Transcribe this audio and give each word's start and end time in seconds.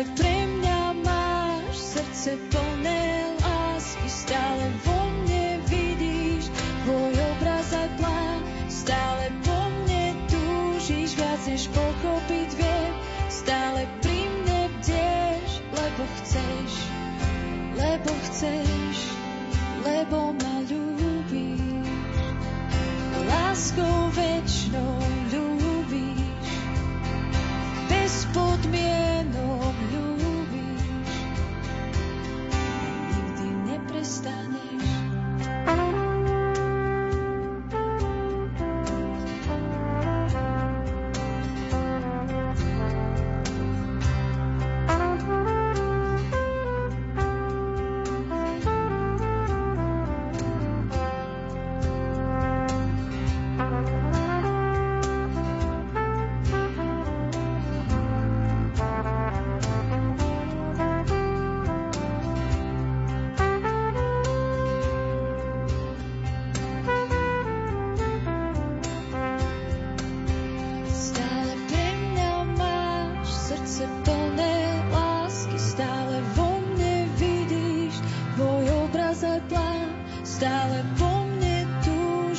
Stále 0.00 0.29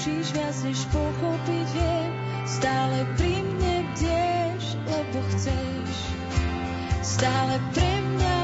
túžiš 0.01 0.33
viac, 0.33 0.57
než 0.65 0.81
pochopiť 0.89 1.67
viem. 1.77 2.09
Stále 2.49 3.05
pri 3.21 3.37
mne 3.45 3.75
bdieš, 3.93 4.63
lebo 4.89 5.17
chceš. 5.29 5.93
Stále 7.05 7.61
pre 7.69 7.91
mňa 8.09 8.40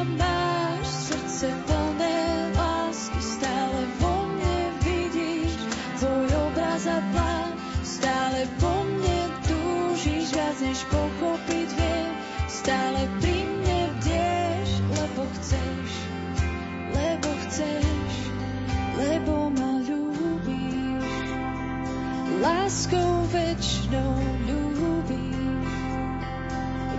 večnou 23.88 24.19
ľúbiš, 24.43 25.71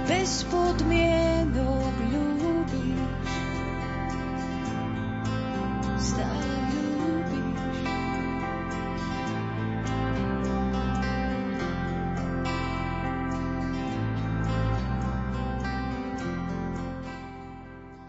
bez 0.09 0.41
podmienok 0.49 1.28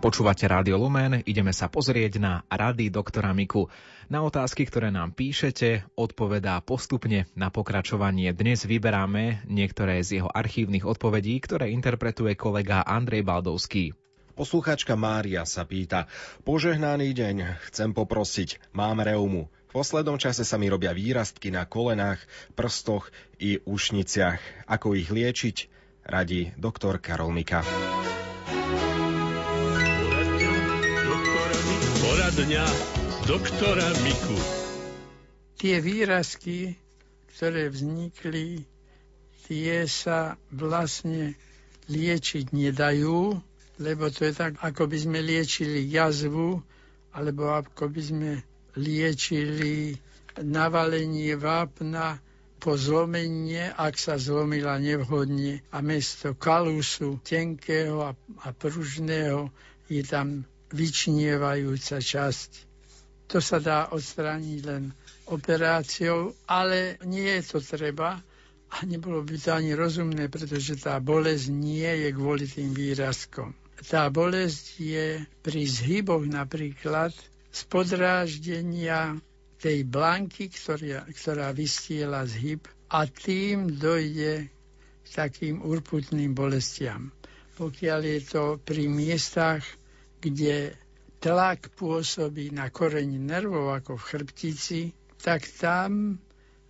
Počúvate 0.10 0.50
Rádio 0.50 0.82
Lumen, 0.82 1.22
ideme 1.30 1.54
sa 1.54 1.70
pozrieť 1.70 2.18
na 2.18 2.42
rady 2.50 2.90
doktora 2.90 3.30
Miku. 3.30 3.70
Na 4.10 4.26
otázky, 4.26 4.66
ktoré 4.66 4.90
nám 4.90 5.14
píšete, 5.14 5.86
odpovedá 5.94 6.58
postupne 6.66 7.30
na 7.38 7.54
pokračovanie. 7.54 8.34
Dnes 8.34 8.66
vyberáme 8.66 9.46
niektoré 9.46 10.02
z 10.02 10.18
jeho 10.18 10.30
archívnych 10.34 10.82
odpovedí, 10.82 11.38
ktoré 11.46 11.70
interpretuje 11.70 12.34
kolega 12.34 12.82
Andrej 12.82 13.22
Baldovský. 13.22 13.94
Posluchačka 14.34 14.98
Mária 14.98 15.46
sa 15.46 15.62
pýta, 15.70 16.10
požehnaný 16.42 17.14
deň, 17.14 17.70
chcem 17.70 17.94
poprosiť, 17.94 18.74
mám 18.74 19.06
reumu. 19.06 19.46
V 19.70 19.78
poslednom 19.78 20.18
čase 20.18 20.42
sa 20.42 20.58
mi 20.58 20.74
robia 20.74 20.90
výrastky 20.90 21.54
na 21.54 21.70
kolenách, 21.70 22.18
prstoch 22.58 23.14
i 23.38 23.62
ušniciach. 23.62 24.66
Ako 24.74 24.98
ich 24.98 25.14
liečiť? 25.14 25.70
Radí 26.10 26.50
doktor 26.58 26.98
Karol 26.98 27.30
Mika. 27.30 27.62
Poradňa 32.10 32.66
doktora 33.30 33.86
Miku. 34.02 34.34
Tie 35.62 35.78
výrazky, 35.78 36.74
ktoré 37.30 37.70
vznikli, 37.70 38.66
tie 39.46 39.86
sa 39.86 40.34
vlastne 40.50 41.38
liečiť 41.86 42.50
nedajú, 42.50 43.38
lebo 43.78 44.10
to 44.10 44.26
je 44.26 44.34
tak, 44.34 44.58
ako 44.58 44.90
by 44.90 44.98
sme 44.98 45.22
liečili 45.22 45.86
jazvu, 45.86 46.58
alebo 47.14 47.54
ako 47.54 47.94
by 47.94 48.02
sme 48.02 48.32
liečili 48.74 49.94
navalenie 50.42 51.38
vápna 51.38 52.18
po 52.58 52.74
zlomenie, 52.74 53.70
ak 53.70 54.02
sa 54.02 54.18
zlomila 54.18 54.82
nevhodne 54.82 55.62
a 55.70 55.78
mesto 55.86 56.34
kalusu 56.34 57.22
tenkého 57.22 58.02
a, 58.02 58.18
a 58.18 58.50
pružného 58.50 59.54
je 59.86 60.02
tam 60.02 60.50
vyčnievajúca 60.74 61.98
časť. 62.02 62.50
To 63.30 63.38
sa 63.38 63.62
dá 63.62 63.94
odstrániť 63.94 64.60
len 64.66 64.90
operáciou, 65.30 66.34
ale 66.50 66.98
nie 67.06 67.30
je 67.40 67.42
to 67.46 67.60
treba 67.62 68.18
a 68.70 68.78
nebolo 68.86 69.22
by 69.22 69.38
to 69.38 69.50
ani 69.54 69.74
rozumné, 69.74 70.30
pretože 70.30 70.82
tá 70.82 70.98
bolesť 71.02 71.50
nie 71.50 71.90
je 72.06 72.10
kvôli 72.14 72.46
tým 72.50 72.74
výrazkom. 72.74 73.54
Tá 73.80 74.12
bolesť 74.12 74.66
je 74.82 75.08
pri 75.42 75.62
zhyboch 75.66 76.26
napríklad 76.28 77.16
z 77.50 77.62
podráždenia 77.66 79.18
tej 79.60 79.88
blanky, 79.88 80.52
ktorá, 80.52 81.08
ktorá 81.10 81.50
vystiela 81.56 82.24
zhyb 82.28 82.64
a 82.90 83.06
tým 83.06 83.78
dojde 83.80 84.48
k 85.04 85.08
takým 85.10 85.62
urputným 85.66 86.34
bolestiam. 86.34 87.10
Pokiaľ 87.58 88.00
je 88.06 88.20
to 88.24 88.44
pri 88.64 88.88
miestach, 88.88 89.66
kde 90.20 90.76
tlak 91.20 91.72
pôsobí 91.76 92.52
na 92.56 92.72
koreň 92.72 93.20
nervov 93.20 93.76
ako 93.76 94.00
v 94.00 94.08
chrbtici, 94.08 94.82
tak 95.20 95.44
tam 95.60 96.20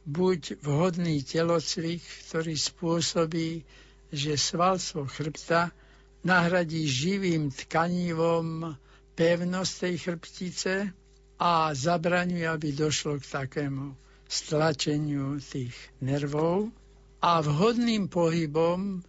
buď 0.09 0.65
vhodný 0.65 1.21
telocvik, 1.21 2.01
ktorý 2.01 2.53
spôsobí, 2.57 3.61
že 4.09 4.33
svalstvo 4.37 5.05
chrbta 5.05 5.69
nahradí 6.25 6.89
živým 6.89 7.53
tkanivom 7.53 8.73
pevnosť 9.13 9.73
tej 9.85 9.95
chrbtice 10.01 10.73
a 11.39 11.71
zabraňuje, 11.71 12.45
aby 12.49 12.69
došlo 12.73 13.21
k 13.21 13.45
takému 13.45 13.93
stlačeniu 14.25 15.37
tých 15.39 15.75
nervov. 16.01 16.73
A 17.19 17.43
vhodným 17.43 18.07
pohybom 18.07 19.03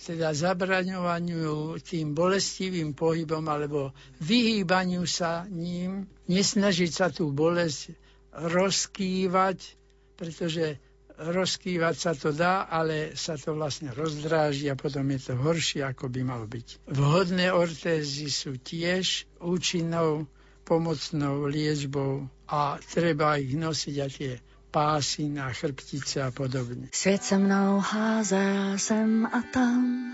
teda 0.00 0.32
zabraňovaniu 0.32 1.76
tým 1.84 2.16
bolestivým 2.16 2.96
pohybom 2.96 3.44
alebo 3.44 3.92
vyhýbaniu 4.24 5.04
sa 5.04 5.44
ním, 5.52 6.08
nesnažiť 6.24 6.90
sa 6.90 7.12
tú 7.12 7.28
bolesť 7.28 7.92
rozkývať, 8.32 9.76
pretože 10.16 10.80
rozkývať 11.20 11.94
sa 12.00 12.12
to 12.16 12.32
dá, 12.32 12.64
ale 12.64 13.12
sa 13.12 13.36
to 13.36 13.52
vlastne 13.52 13.92
rozdráži 13.92 14.72
a 14.72 14.78
potom 14.78 15.04
je 15.12 15.20
to 15.20 15.34
horšie, 15.36 15.84
ako 15.84 16.08
by 16.08 16.20
malo 16.24 16.48
byť. 16.48 16.88
Vhodné 16.88 17.52
ortézy 17.52 18.32
sú 18.32 18.56
tiež 18.56 19.28
účinnou 19.44 20.24
pomocnou 20.64 21.44
liečbou 21.44 22.24
a 22.48 22.80
treba 22.80 23.36
ich 23.36 23.52
nosiť 23.52 23.96
a 24.00 24.06
tie 24.08 24.32
pásy 24.70 25.28
na 25.28 25.52
chrbtice 25.52 26.22
a 26.22 26.30
podobně. 26.30 26.88
Svět 26.92 27.22
se 27.22 27.38
mnou 27.38 27.78
házel 27.78 28.78
sem 28.78 29.26
a 29.26 29.42
tam, 29.52 30.12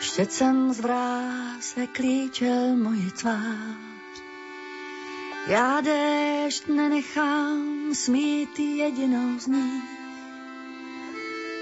štěcem 0.00 0.72
z 0.72 0.80
vrásek 0.80 1.90
klíčel 1.92 2.76
moji 2.76 3.10
tvář. 3.10 3.94
Já 5.46 5.80
déšť 5.80 6.68
nenechám 6.68 7.90
smít 7.94 8.58
jedinou 8.58 9.38
z 9.38 9.46
nich, 9.46 9.84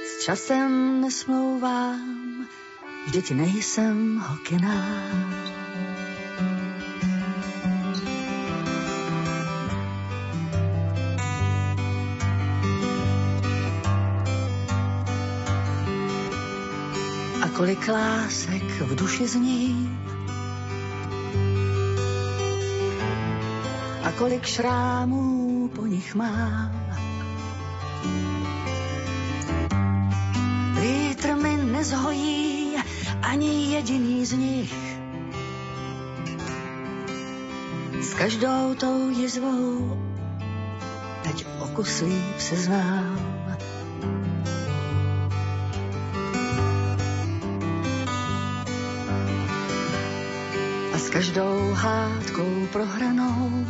s 0.06 0.24
časem 0.24 1.00
nesmlouvám, 1.00 2.46
vždyť 3.06 3.30
nejsem 3.30 4.18
hokinář. 4.18 5.61
Kolik 17.62 17.88
lásek 17.88 18.62
v 18.82 18.94
duši 18.94 19.26
zní, 19.26 19.98
a 24.02 24.12
kolik 24.18 24.46
šrámů 24.46 25.68
po 25.68 25.86
nich 25.86 26.14
mám. 26.14 26.74
Vítr 30.80 31.34
mi 31.34 31.56
nezhojí 31.56 32.76
ani 33.22 33.72
jediný 33.74 34.26
z 34.26 34.32
nich. 34.32 34.74
S 38.00 38.14
každou 38.14 38.74
tou 38.74 39.08
jizvou 39.08 40.02
teď 41.22 41.46
okus 41.60 42.00
líp 42.00 42.38
se 42.38 42.56
znám. 42.56 43.41
Každou 51.12 51.72
hádkou 51.72 52.68
prohranou. 52.72 53.66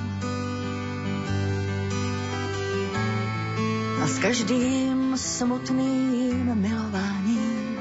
A 4.02 4.06
s 4.06 4.18
každým 4.18 5.16
smutným 5.16 6.54
milováním. 6.54 7.78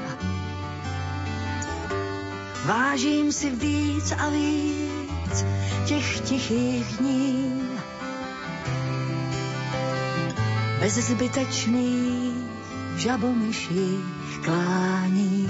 Vážím 2.64 3.32
si 3.32 3.50
víc 3.50 4.12
a 4.18 4.28
víc 4.30 5.44
těch 5.86 6.20
tichých 6.20 6.86
dní. 6.98 7.62
Bez 10.80 10.94
zbytečných 10.94 12.34
žabomyších 12.96 14.38
klání. 14.44 15.41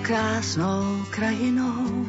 Čarokrásnou 0.00 1.04
krajinou. 1.10 2.06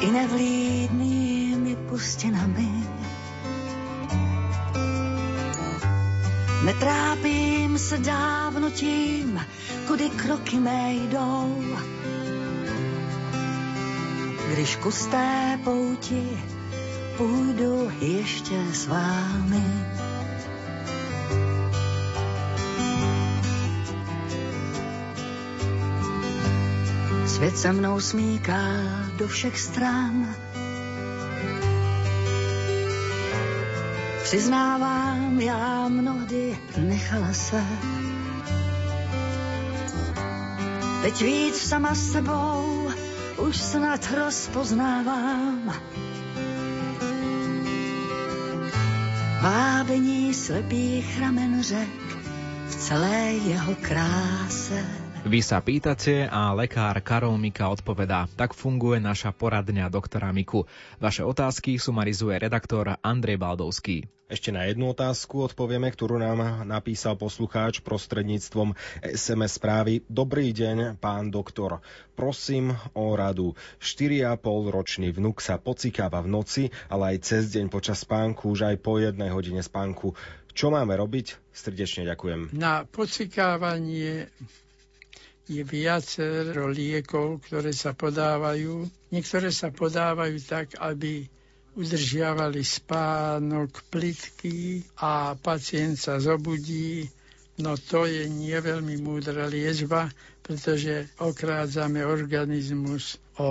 I 0.00 0.10
nevlídnými 0.10 1.76
pustinami. 1.76 2.68
Netrápím 6.64 7.78
se 7.78 7.98
dávno 7.98 8.70
tím, 8.70 9.40
kudy 9.86 10.10
kroky 10.10 10.56
mé 10.56 10.92
jdou. 10.94 11.64
Když 14.52 14.76
kus 14.76 15.06
té 15.06 15.58
pouti 15.64 16.28
půjdu 17.16 17.90
ještě 18.00 18.56
s 18.72 18.86
vámi. 18.86 19.91
Svět 27.42 27.58
se 27.58 27.72
mnou 27.72 28.00
smíká 28.00 28.62
do 29.18 29.28
všech 29.28 29.60
stran. 29.60 30.36
Přiznávám, 34.22 35.40
já 35.40 35.88
mnohdy 35.88 36.58
nechala 36.76 37.32
se. 37.32 37.64
Teď 41.02 41.22
víc 41.22 41.56
sama 41.56 41.94
sebou 41.94 42.90
už 43.36 43.56
snad 43.56 44.08
rozpoznávám. 44.14 45.74
Vábení 49.42 50.34
slepých 50.34 51.20
ramen 51.20 51.62
řek 51.62 51.88
v 52.68 52.74
celé 52.76 53.32
jeho 53.32 53.74
kráse. 53.80 55.01
Vy 55.22 55.38
sa 55.38 55.62
pýtate 55.62 56.26
a 56.26 56.50
lekár 56.50 56.98
Karol 56.98 57.38
Mika 57.38 57.70
odpovedá. 57.70 58.26
Tak 58.34 58.58
funguje 58.58 58.98
naša 58.98 59.30
poradňa 59.30 59.86
doktora 59.86 60.34
Miku. 60.34 60.66
Vaše 60.98 61.22
otázky 61.22 61.78
sumarizuje 61.78 62.34
redaktor 62.42 62.98
Andrej 62.98 63.38
Baldovský. 63.38 64.10
Ešte 64.26 64.50
na 64.50 64.66
jednu 64.66 64.90
otázku 64.90 65.46
odpovieme, 65.46 65.94
ktorú 65.94 66.18
nám 66.18 66.66
napísal 66.66 67.14
poslucháč 67.14 67.78
prostredníctvom 67.86 68.74
SMS 68.98 69.62
správy. 69.62 70.02
Dobrý 70.10 70.50
deň, 70.50 70.98
pán 70.98 71.30
doktor. 71.30 71.86
Prosím 72.18 72.74
o 72.98 73.14
radu. 73.14 73.54
4,5 73.78 74.42
ročný 74.74 75.14
vnuk 75.14 75.38
sa 75.38 75.54
pocikáva 75.54 76.18
v 76.18 76.34
noci, 76.34 76.62
ale 76.90 77.14
aj 77.14 77.16
cez 77.22 77.54
deň 77.54 77.70
počas 77.70 78.02
spánku, 78.02 78.50
už 78.50 78.74
aj 78.74 78.76
po 78.82 78.98
jednej 78.98 79.30
hodine 79.30 79.62
spánku. 79.62 80.18
Čo 80.50 80.74
máme 80.74 80.98
robiť? 80.98 81.38
Srdečne 81.54 82.10
ďakujem. 82.10 82.52
Na 82.58 82.84
pocikávanie 82.84 84.28
je 85.50 85.62
viacero 85.66 86.70
liekov, 86.70 87.42
ktoré 87.46 87.74
sa 87.74 87.90
podávajú. 87.92 88.86
Niektoré 89.10 89.50
sa 89.50 89.74
podávajú 89.74 90.38
tak, 90.46 90.78
aby 90.78 91.26
udržiavali 91.72 92.60
spánok 92.60 93.82
plitky 93.88 94.84
a 95.00 95.34
pacient 95.34 95.96
sa 95.96 96.20
zobudí. 96.20 97.08
No 97.58 97.76
to 97.76 98.04
je 98.04 98.28
nie 98.28 98.54
veľmi 98.54 99.00
múdra 99.00 99.48
liečba, 99.48 100.08
pretože 100.44 101.08
okrádzame 101.18 102.04
organizmus 102.04 103.16
o 103.40 103.48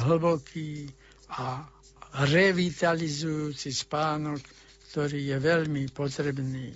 hlboký 0.00 0.88
a 1.32 1.66
revitalizujúci 2.24 3.68
spánok, 3.68 4.40
ktorý 4.90 5.20
je 5.28 5.36
veľmi 5.36 5.92
potrebný. 5.92 6.72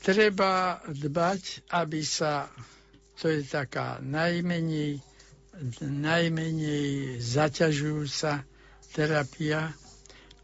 Treba 0.00 0.80
dbať, 0.86 1.68
aby 1.76 2.00
sa 2.00 2.48
to 3.16 3.28
je 3.28 3.40
taká 3.42 3.98
najmenej, 4.00 5.00
najmenej 5.80 6.88
zaťažujúca 7.18 8.44
terapia, 8.90 9.72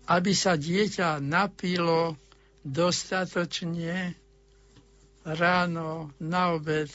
aby 0.09 0.33
sa 0.33 0.57
dieťa 0.57 1.21
napilo 1.21 2.17
dostatočne 2.63 4.17
ráno, 5.25 6.11
na 6.19 6.53
obed 6.53 6.91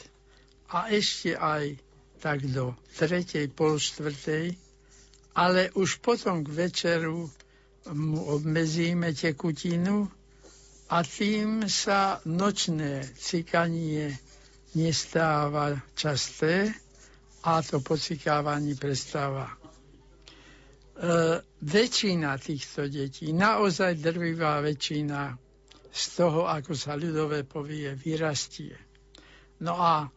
a 0.67 0.91
ešte 0.91 1.33
aj 1.33 1.79
tak 2.19 2.43
do 2.43 2.75
tretej, 2.93 3.47
pol 3.47 3.77
štvrtej, 3.77 4.57
ale 5.33 5.69
už 5.73 6.01
potom 6.01 6.41
k 6.41 6.49
večeru 6.49 7.29
mu 7.87 8.19
obmedzíme 8.27 9.13
tekutinu 9.13 10.09
a 10.89 11.03
tým 11.03 11.69
sa 11.69 12.19
nočné 12.25 13.05
cikanie 13.15 14.17
nestáva 14.75 15.77
časté 15.95 16.73
a 17.47 17.63
to 17.63 17.79
pocikávanie 17.79 18.75
prestáva. 18.75 19.47
E, 19.47 19.55
väčšina 21.63 22.35
týchto 22.41 22.89
detí, 22.91 23.31
naozaj 23.31 24.01
drvivá 24.01 24.59
väčšina 24.59 25.37
z 25.93 26.03
toho, 26.17 26.49
ako 26.49 26.73
sa 26.75 26.99
ľudové 26.99 27.47
povie, 27.47 27.95
vyrastie. 27.95 28.75
No 29.63 29.77
a 29.77 30.11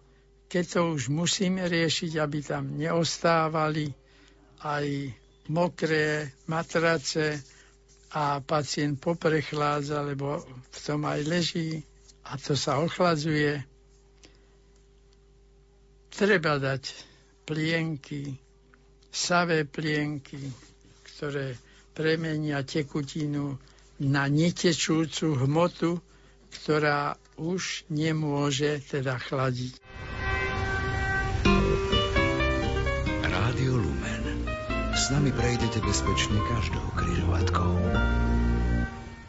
keď 0.50 0.64
to 0.66 0.80
už 0.98 1.08
musíme 1.08 1.62
riešiť, 1.64 2.18
aby 2.18 2.38
tam 2.42 2.74
neostávali 2.74 3.88
aj 4.66 4.86
mokré 5.48 6.34
matrace 6.50 7.40
a 8.10 8.42
pacient 8.42 8.98
poprechládza, 8.98 10.02
lebo 10.02 10.42
v 10.44 10.78
tom 10.82 11.06
aj 11.06 11.20
leží 11.22 11.80
a 12.26 12.34
to 12.36 12.58
sa 12.58 12.82
ochladzuje, 12.82 13.62
treba 16.10 16.58
dať 16.58 16.82
plienky, 17.46 18.36
savé 19.10 19.64
plienky, 19.64 20.38
ktoré 21.06 21.56
premenia 21.94 22.62
tekutinu 22.62 23.58
na 24.00 24.30
netečúcu 24.30 25.34
hmotu, 25.34 26.00
ktorá 26.50 27.14
už 27.36 27.88
nemôže 27.88 28.82
teda 28.84 29.16
chladiť. 29.16 29.76
Rádio 33.24 33.72
Lumen. 33.80 34.24
S 34.92 35.08
nami 35.08 35.32
prejdete 35.32 35.80
bezpečne 35.80 36.36
každou 36.52 36.84
križovatkou. 36.92 37.72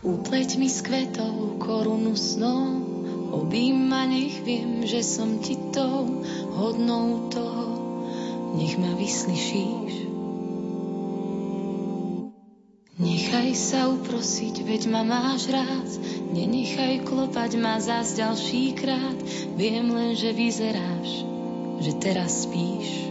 Upleť 0.02 0.50
mi 0.60 0.68
s 0.68 0.82
kvetou 0.84 1.56
korunu 1.62 2.18
snom, 2.18 2.91
obím 3.32 3.90
ma, 3.90 4.06
nech 4.06 4.44
viem, 4.44 4.84
že 4.84 5.02
som 5.02 5.40
ti 5.40 5.56
tou 5.72 6.24
hodnou 6.56 7.32
toho, 7.32 7.68
nech 8.60 8.76
ma 8.78 8.94
vyslyšíš. 9.00 10.12
Nechaj 13.02 13.50
sa 13.58 13.90
uprosiť, 13.90 14.62
veď 14.62 14.82
ma 14.94 15.02
máš 15.02 15.50
rád, 15.50 15.90
nenechaj 16.38 17.02
klopať 17.08 17.52
ma 17.58 17.82
zás 17.82 18.14
ďalší 18.14 18.78
krát, 18.78 19.18
viem 19.58 19.90
len, 19.90 20.14
že 20.14 20.36
vyzeráš, 20.36 21.26
že 21.82 21.92
teraz 21.98 22.46
spíš. 22.46 23.10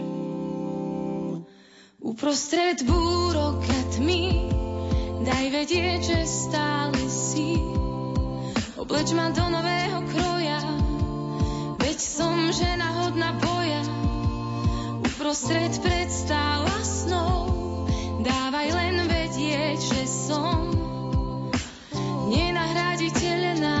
Uprostred 1.99 2.79
búrok 2.87 3.59
a 3.67 3.79
tmy 3.99 4.51
Daj 5.21 5.53
vedieť, 5.53 6.01
že 6.01 6.19
stále 6.25 6.97
si 7.05 7.61
Obleč 8.91 9.15
ma 9.15 9.31
do 9.31 9.47
nového 9.47 10.03
kroja. 10.11 10.59
Veď 11.79 11.95
som 11.95 12.51
žena 12.51 12.91
hodná 12.99 13.31
boja. 13.39 13.87
Uprostred 14.99 15.71
predstav 15.79 16.67
a 16.67 16.79
snov 16.83 17.47
Dávaj 18.19 18.67
len 18.67 19.07
vedieť, 19.07 19.79
že 19.79 20.03
som 20.11 20.75
Nenahraditeľná 22.35 23.80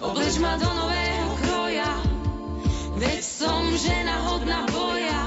obleč 0.00 0.40
ma 0.40 0.56
do 0.56 0.68
nového 0.68 1.30
kroja, 1.44 1.92
veď 2.96 3.20
som 3.20 3.62
žena 3.76 4.16
hodná 4.32 4.64
boja, 4.72 5.22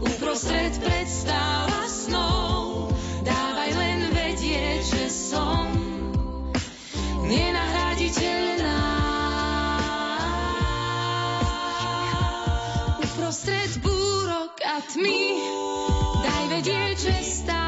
uprostred 0.00 0.72
predstav 0.80 1.68
a 1.68 1.84
snov, 1.84 2.88
dávaj 3.20 3.70
len 3.76 4.00
vedieť, 4.16 4.80
že 4.80 5.04
som 5.12 5.68
nenahraditeľná. 7.28 8.80
Uprostred 13.04 13.72
búrok 13.84 14.56
a 14.64 14.80
tmy, 14.88 15.22
daj 16.24 16.44
vedieť, 16.48 16.96
že 16.96 17.16
stále 17.24 17.65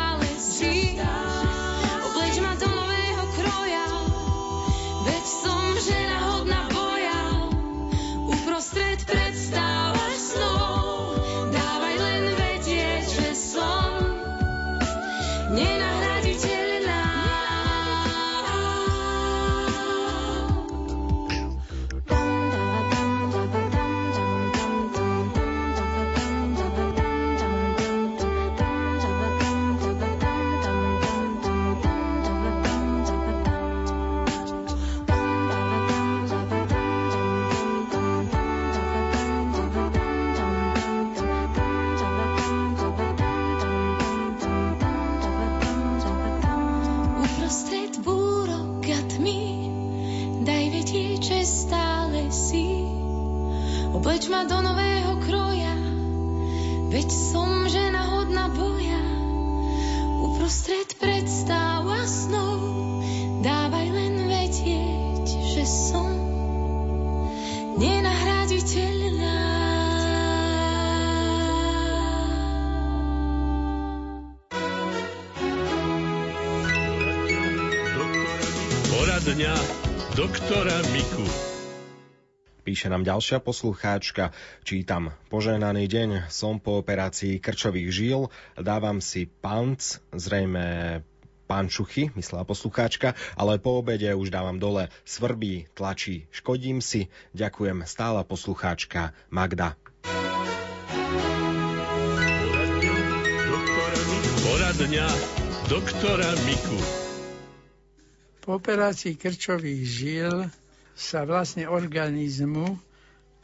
doktora 80.18 80.74
Miku. 80.90 81.22
Píše 82.66 82.90
nám 82.90 83.06
ďalšia 83.06 83.38
poslucháčka, 83.38 84.34
čítam 84.66 85.14
Poženaný 85.30 85.86
deň, 85.86 86.10
som 86.26 86.58
po 86.58 86.82
operácii 86.82 87.38
krčových 87.38 87.88
žíl, 87.94 88.26
dávam 88.58 88.98
si 88.98 89.30
panc, 89.30 89.78
zrejme 90.10 91.00
pančuchy, 91.46 92.10
myslela 92.18 92.42
poslucháčka, 92.42 93.14
ale 93.38 93.62
po 93.62 93.78
obede 93.78 94.10
už 94.10 94.34
dávam 94.34 94.58
dole 94.58 94.90
svrbí, 95.06 95.70
tlačí, 95.78 96.26
škodím 96.34 96.82
si. 96.82 97.06
Ďakujem 97.38 97.86
stála 97.86 98.26
poslucháčka 98.26 99.14
Magda. 99.30 99.78
Poradňa 104.42 105.06
doktora 105.70 106.30
Miku. 106.42 107.07
Po 108.48 108.56
operácii 108.56 109.20
krčových 109.20 109.82
žil 109.84 110.48
sa 110.96 111.28
vlastne 111.28 111.68
organizmu 111.68 112.80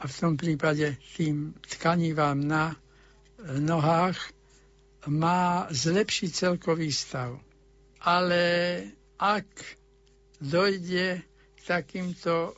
a 0.01 0.05
v 0.09 0.15
tom 0.17 0.33
prípade 0.33 0.97
tým 1.13 1.53
tkanivám 1.61 2.41
na 2.41 2.73
nohách 3.61 4.17
má 5.05 5.69
zlepšiť 5.69 6.31
celkový 6.33 6.89
stav. 6.89 7.37
Ale 8.01 8.81
ak 9.21 9.45
dojde 10.41 11.21
k 11.53 11.61
takýmto 11.69 12.33
e, 12.33 12.53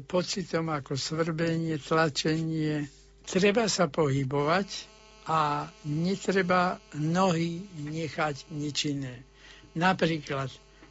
pocitom 0.00 0.72
ako 0.72 0.96
svrbenie, 0.96 1.76
tlačenie, 1.76 2.88
treba 3.28 3.68
sa 3.68 3.92
pohybovať 3.92 4.68
a 5.28 5.68
netreba 5.84 6.80
nohy 6.96 7.60
nechať 7.76 8.48
nečinné. 8.56 9.20
Napríklad 9.76 10.48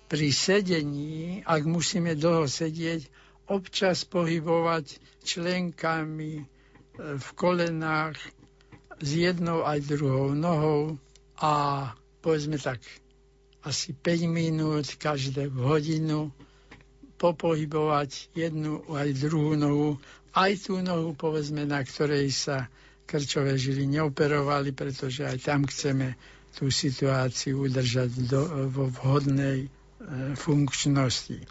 pri 0.10 0.34
sedení, 0.34 1.46
ak 1.46 1.70
musíme 1.70 2.18
dlho 2.18 2.50
sedieť, 2.50 3.06
občas 3.46 4.02
pohybovať 4.10 4.98
členkami 5.22 6.34
e, 6.42 6.46
v 7.18 7.28
kolenách 7.38 8.18
s 9.00 9.10
jednou 9.14 9.62
aj 9.62 9.86
druhou 9.86 10.34
nohou 10.34 10.98
a 11.38 11.54
povedzme 12.26 12.58
tak 12.58 12.82
asi 13.62 13.94
5 13.94 14.28
minút 14.28 14.98
každé 14.98 15.54
hodinu 15.54 16.34
popohybovať 17.20 18.32
jednu 18.34 18.82
aj 18.90 19.10
druhú 19.20 19.54
nohu, 19.60 19.90
aj 20.32 20.52
tú 20.66 20.80
nohu, 20.80 21.12
povedzme, 21.14 21.68
na 21.68 21.84
ktorej 21.84 22.32
sa 22.32 22.72
krčové 23.04 23.60
žily 23.60 23.86
neoperovali, 23.90 24.72
pretože 24.72 25.28
aj 25.28 25.38
tam 25.44 25.68
chceme 25.68 26.16
tú 26.56 26.72
situáciu 26.72 27.68
udržať 27.68 28.10
do, 28.26 28.42
vo 28.72 28.88
vhodnej 28.88 29.68
funkčnosti. 30.36 31.46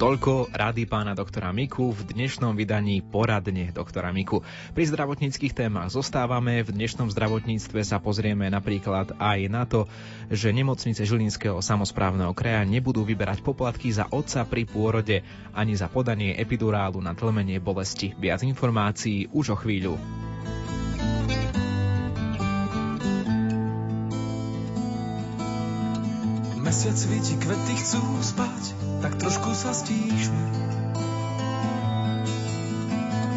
Toľko 0.00 0.48
rady 0.56 0.88
pána 0.88 1.12
doktora 1.12 1.52
Miku 1.52 1.92
v 1.92 2.16
dnešnom 2.16 2.56
vydaní 2.56 3.04
Poradne 3.04 3.68
doktora 3.68 4.08
Miku. 4.16 4.40
Pri 4.72 4.88
zdravotníckých 4.88 5.52
témach 5.52 5.92
zostávame, 5.92 6.64
v 6.64 6.72
dnešnom 6.72 7.12
zdravotníctve 7.12 7.84
sa 7.84 8.00
pozrieme 8.00 8.48
napríklad 8.48 9.12
aj 9.20 9.38
na 9.52 9.68
to, 9.68 9.92
že 10.32 10.56
nemocnice 10.56 11.04
Žilinského 11.04 11.60
samozprávneho 11.60 12.32
kraja 12.32 12.64
nebudú 12.64 13.04
vyberať 13.04 13.44
poplatky 13.44 13.92
za 13.92 14.08
otca 14.08 14.48
pri 14.48 14.64
pôrode 14.64 15.20
ani 15.52 15.76
za 15.76 15.92
podanie 15.92 16.32
epidurálu 16.32 17.04
na 17.04 17.12
tlmenie 17.12 17.60
bolesti. 17.60 18.16
Viac 18.16 18.40
informácií 18.40 19.28
už 19.36 19.52
o 19.52 19.56
chvíľu. 19.60 20.00
Mesiac 26.60 26.96
svieti, 26.96 27.40
kvety 27.40 27.74
chcú 27.80 28.02
spať 28.20 28.80
tak 29.00 29.16
trošku 29.16 29.56
sa 29.56 29.72
stíšme. 29.72 30.44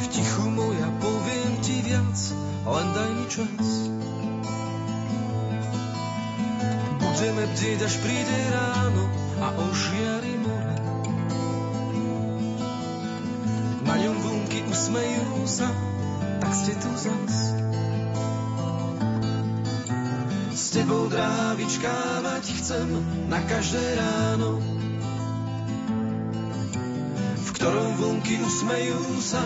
V 0.03 0.05
tichu 0.11 0.45
moja 0.51 0.87
poviem 0.99 1.51
ti 1.63 1.79
viac, 1.87 2.17
len 2.67 2.87
daj 2.91 3.09
mi 3.15 3.25
čas. 3.31 3.67
Budeme 6.99 7.43
bdieť, 7.47 7.79
až 7.79 7.95
príde 8.03 8.39
ráno 8.51 9.03
a 9.39 9.47
ožiari 9.71 10.35
more. 10.43 10.75
Na 13.87 13.95
ňom 14.03 14.15
vlnky 14.19 14.67
usmejú 14.67 15.47
sa, 15.47 15.71
tak 16.43 16.51
ste 16.51 16.75
tu 16.75 16.91
zas. 16.99 17.35
S 20.73 20.81
tebou 20.81 21.05
drávičkávať 21.05 22.45
chcem 22.57 22.89
na 23.29 23.37
každé 23.45 23.93
ráno 23.93 24.57
ktorom 27.53 27.93
vlnky 28.01 28.41
usmejú 28.41 29.21
sa, 29.21 29.45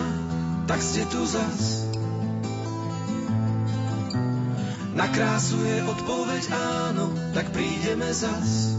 tak 0.64 0.80
ste 0.80 1.04
tu 1.12 1.20
zas. 1.28 1.84
Na 4.96 5.04
krásu 5.12 5.60
je 5.60 5.84
odpoveď 5.84 6.48
áno, 6.48 7.12
tak 7.36 7.52
prídeme 7.52 8.08
zas. 8.08 8.72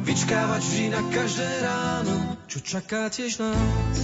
Vyčkávať 0.00 0.62
vždy 0.64 0.86
na 0.96 1.02
každé 1.12 1.50
ráno, 1.60 2.40
čo 2.48 2.64
čaká 2.64 3.12
tiež 3.12 3.36
nás. 3.36 3.96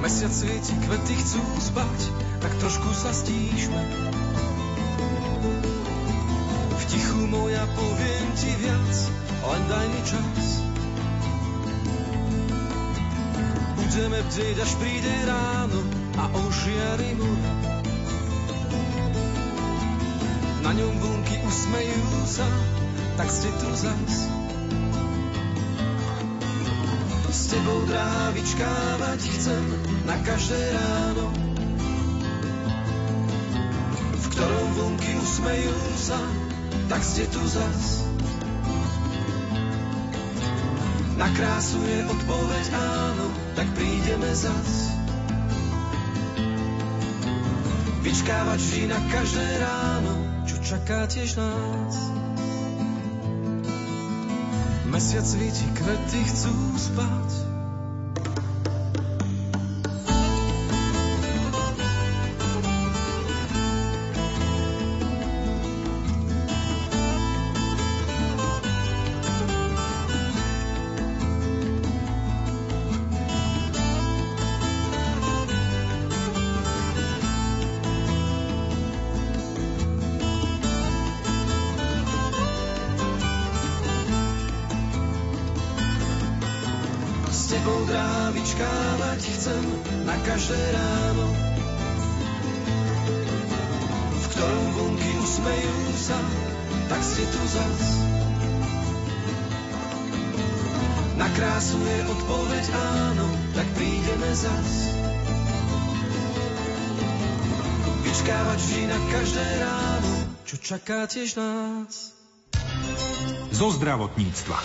Mesiac 0.00 0.32
svieti, 0.32 0.72
kvety 0.88 1.12
chcú 1.12 1.44
spať, 1.60 2.23
tak 2.44 2.52
trošku 2.60 2.92
sa 2.92 3.08
stíšme. 3.08 3.80
V 6.76 6.82
tichu 6.92 7.24
moja 7.32 7.64
poviem 7.72 8.26
ti 8.36 8.52
viac, 8.60 8.94
len 9.48 9.62
daj 9.64 9.86
mi 9.88 10.00
čas. 10.04 10.44
Budeme 13.80 14.20
bdieť, 14.28 14.56
až 14.60 14.72
príde 14.76 15.14
ráno 15.24 15.80
a 16.20 16.24
ožiari 16.44 17.16
more. 17.16 17.52
Na 20.68 20.76
ňom 20.76 20.92
vlnky 21.00 21.40
usmejú 21.48 22.04
sa, 22.28 22.48
tak 23.16 23.28
ste 23.32 23.48
tu 23.56 23.72
zas. 23.72 24.14
S 27.32 27.40
tebou 27.48 27.88
drávičkávať 27.88 29.20
chcem 29.32 29.64
na 30.04 30.16
každé 30.20 30.60
ráno, 30.76 31.43
v 34.34 34.42
ktorom 34.42 34.68
vlnky 34.74 35.14
usmejú 35.14 35.78
sa, 35.94 36.18
tak 36.90 37.06
ste 37.06 37.22
tu 37.30 37.38
zas. 37.46 38.02
Na 41.14 41.30
krásu 41.30 41.78
je 41.78 42.02
odpoveď 42.02 42.66
áno, 42.74 43.30
tak 43.54 43.70
prídeme 43.78 44.26
zas. 44.34 44.90
Vyčkávať 48.02 48.58
vždy 48.58 48.82
na 48.90 49.00
každé 49.06 49.46
ráno, 49.62 50.14
čo 50.50 50.56
čaká 50.66 51.06
tiež 51.06 51.38
nás. 51.38 51.94
Mesiac 54.90 55.22
svieti, 55.22 55.62
kvety 55.78 56.20
chcú 56.26 56.54
spať. 56.74 57.53
Čaká 110.74 111.06
tiež 111.06 111.38
nás. 111.38 112.18
Zo 113.54 113.70
zdravotníctva. 113.70 114.58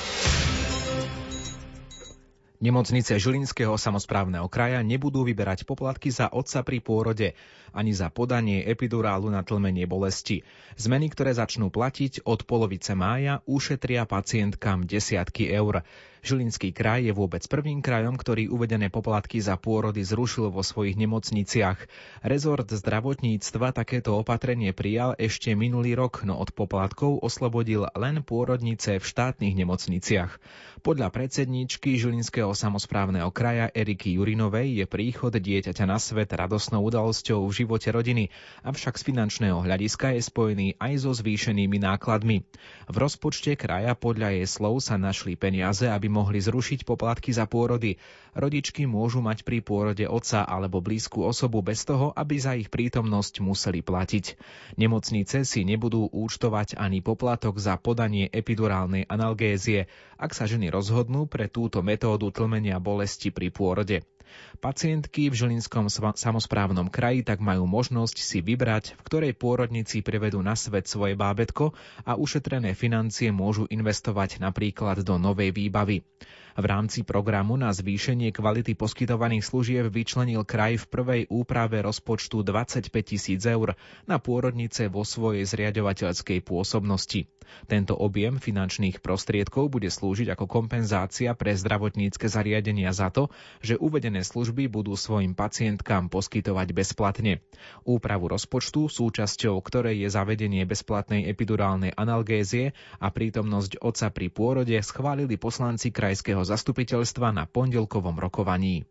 Nemocnice 2.59 3.21
Žilinského 3.21 3.77
samozprávneho 3.77 4.49
kraja 4.49 4.81
nebudú 4.81 5.21
vyberať 5.21 5.69
poplatky 5.69 6.09
za 6.09 6.33
otca 6.33 6.65
pri 6.65 6.81
pôrode 6.81 7.37
ani 7.77 7.93
za 7.93 8.09
podanie 8.09 8.65
epidurálu 8.65 9.29
na 9.29 9.45
tlmenie 9.45 9.85
bolesti. 9.85 10.41
Zmeny, 10.81 11.13
ktoré 11.13 11.37
začnú 11.37 11.69
platiť 11.69 12.25
od 12.25 12.41
polovice 12.49 12.97
mája, 12.97 13.45
ušetria 13.45 14.09
pacientkám 14.09 14.89
desiatky 14.89 15.45
eur. 15.53 15.85
Žilinský 16.19 16.75
kraj 16.75 17.07
je 17.07 17.13
vôbec 17.15 17.39
prvým 17.47 17.79
krajom, 17.79 18.19
ktorý 18.19 18.51
uvedené 18.51 18.91
poplatky 18.91 19.39
za 19.39 19.55
pôrody 19.55 20.03
zrušil 20.03 20.51
vo 20.51 20.59
svojich 20.59 20.99
nemocniciach. 20.99 21.79
Rezort 22.27 22.67
zdravotníctva 22.67 23.71
takéto 23.71 24.19
opatrenie 24.19 24.75
prijal 24.75 25.15
ešte 25.15 25.55
minulý 25.55 25.95
rok, 25.95 26.27
no 26.27 26.35
od 26.35 26.51
poplatkov 26.51 27.23
oslobodil 27.23 27.87
len 27.95 28.19
pôrodnice 28.19 28.99
v 28.99 29.05
štátnych 29.05 29.55
nemocniciach. 29.55 30.43
Podľa 30.79 31.11
predsedníčky 31.11 31.99
Žilinského 31.99 32.51
samozprávneho 32.51 33.31
kraja 33.31 33.71
Eriky 33.71 34.15
Jurinovej 34.15 34.83
je 34.83 34.85
príchod 34.87 35.31
dieťaťa 35.31 35.85
na 35.87 35.99
svet 35.99 36.31
radosnou 36.35 36.83
udalosťou 36.83 37.47
v 37.47 37.55
živote 37.63 37.91
rodiny, 37.91 38.31
avšak 38.63 38.99
z 38.99 39.03
finančného 39.11 39.59
hľadiska 39.63 40.15
je 40.15 40.21
spojený 40.23 40.67
aj 40.79 40.93
so 41.03 41.11
zvýšenými 41.15 41.79
nákladmi. 41.83 42.43
V 42.91 42.95
rozpočte 42.95 43.55
kraja 43.59 43.95
podľa 43.95 44.39
jej 44.39 44.47
slov 44.47 44.83
sa 44.83 44.95
našli 44.95 45.35
peniaze, 45.35 45.87
aby 45.87 46.08
mohli 46.09 46.41
zrušiť 46.43 46.83
poplatky 46.83 47.31
za 47.31 47.45
pôrody. 47.45 47.95
Rodičky 48.35 48.89
môžu 48.89 49.21
mať 49.21 49.47
pri 49.47 49.61
pôrode 49.63 50.03
otca 50.09 50.43
alebo 50.43 50.81
blízku 50.81 51.23
osobu 51.23 51.61
bez 51.63 51.85
toho, 51.85 52.11
aby 52.17 52.35
za 52.41 52.57
ich 52.57 52.67
prítomnosť 52.67 53.39
museli 53.45 53.79
platiť. 53.85 54.35
Nemocnice 54.75 55.47
si 55.47 55.61
nebudú 55.63 56.09
účtovať 56.09 56.75
ani 56.75 56.99
poplatok 56.99 57.61
za 57.61 57.77
podanie 57.77 58.27
epidurálnej 58.27 59.07
analgézie, 59.07 59.87
ak 60.19 60.35
sa 60.35 60.49
ženy 60.49 60.67
rozhodnú 60.73 61.29
pre 61.29 61.47
túto 61.47 61.79
metódu 61.85 62.33
tlmenia 62.33 62.81
bolesti 62.81 63.31
pri 63.31 63.53
pôrode. 63.53 64.03
Pacientky 64.59 65.31
v 65.31 65.39
Žilinskom 65.39 65.87
samozprávnom 66.19 66.91
kraji 66.91 67.23
tak 67.23 67.39
majú 67.39 67.63
možnosť 67.63 68.19
si 68.19 68.43
vybrať, 68.43 68.99
v 68.99 69.01
ktorej 69.07 69.33
pôrodnici 69.39 70.03
prevedú 70.03 70.43
na 70.43 70.57
svet 70.59 70.89
svoje 70.89 71.15
bábetko 71.15 71.71
a 72.03 72.19
ušetrené 72.19 72.75
financie 72.75 73.31
môžu 73.31 73.65
investovať 73.71 74.43
napríklad 74.43 75.05
do 75.07 75.15
novej 75.15 75.55
výbavy. 75.55 76.03
V 76.57 76.65
rámci 76.65 77.05
programu 77.05 77.59
na 77.59 77.69
zvýšenie 77.69 78.33
kvality 78.33 78.73
poskytovaných 78.73 79.45
služieb 79.45 79.85
vyčlenil 79.91 80.41
kraj 80.47 80.81
v 80.81 80.85
prvej 80.89 81.21
úprave 81.29 81.83
rozpočtu 81.85 82.41
25 82.41 82.89
tisíc 83.03 83.41
eur 83.45 83.77
na 84.09 84.17
pôrodnice 84.17 84.89
vo 84.89 85.05
svojej 85.05 85.45
zriadovateľskej 85.45 86.41
pôsobnosti. 86.41 87.29
Tento 87.65 87.97
objem 87.97 88.37
finančných 88.37 89.01
prostriedkov 89.01 89.73
bude 89.73 89.89
slúžiť 89.89 90.37
ako 90.37 90.45
kompenzácia 90.45 91.33
pre 91.33 91.57
zdravotnícke 91.57 92.29
zariadenia 92.29 92.93
za 92.93 93.09
to, 93.09 93.33
že 93.65 93.77
uvedené 93.77 94.21
služby 94.21 94.69
budú 94.69 94.93
svojim 94.93 95.33
pacientkám 95.33 96.13
poskytovať 96.13 96.67
bezplatne. 96.77 97.41
Úpravu 97.85 98.29
rozpočtu, 98.29 98.85
súčasťou 98.87 99.57
ktorej 99.65 100.05
je 100.05 100.09
zavedenie 100.13 100.63
bezplatnej 100.65 101.25
epidurálnej 101.25 101.93
analgézie 101.97 102.77
a 103.01 103.09
prítomnosť 103.09 103.81
otca 103.81 104.07
pri 104.13 104.27
pôrode, 104.29 104.77
schválili 104.85 105.35
poslanci 105.35 105.89
krajského 105.89 106.38
zastupiteľstva 106.43 107.31
na 107.31 107.43
pondelkovom 107.47 108.15
rokovaní. 108.19 108.83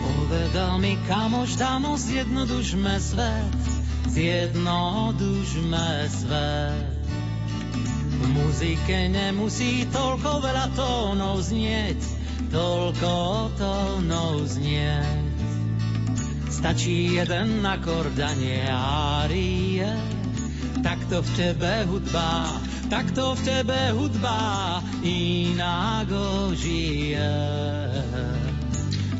Povedal 0.00 0.82
mi 0.82 0.98
kamoš, 1.08 1.56
dámo, 1.56 1.96
zjednodušme 1.96 2.94
svet, 3.00 3.60
zjednodušme 4.08 5.88
svet. 6.08 7.00
V 8.20 8.24
muzike 8.36 9.08
nemusí 9.08 9.88
toľko 9.88 10.44
veľa 10.44 10.66
tónov 10.76 11.40
znieť, 11.40 12.00
toľko 12.52 13.14
tónov 13.56 14.44
znieť. 14.44 15.29
Stačí 16.60 17.16
jeden 17.16 17.64
akord 17.64 18.20
a 18.20 18.36
nie 18.36 18.60
árie, 18.68 19.88
takto 20.84 21.24
v 21.24 21.28
tebe 21.32 21.88
hudba, 21.88 22.52
takto 22.92 23.32
v 23.32 23.40
tebe 23.48 23.96
hudba 23.96 24.84
inágo 25.00 26.52
žije, 26.52 27.32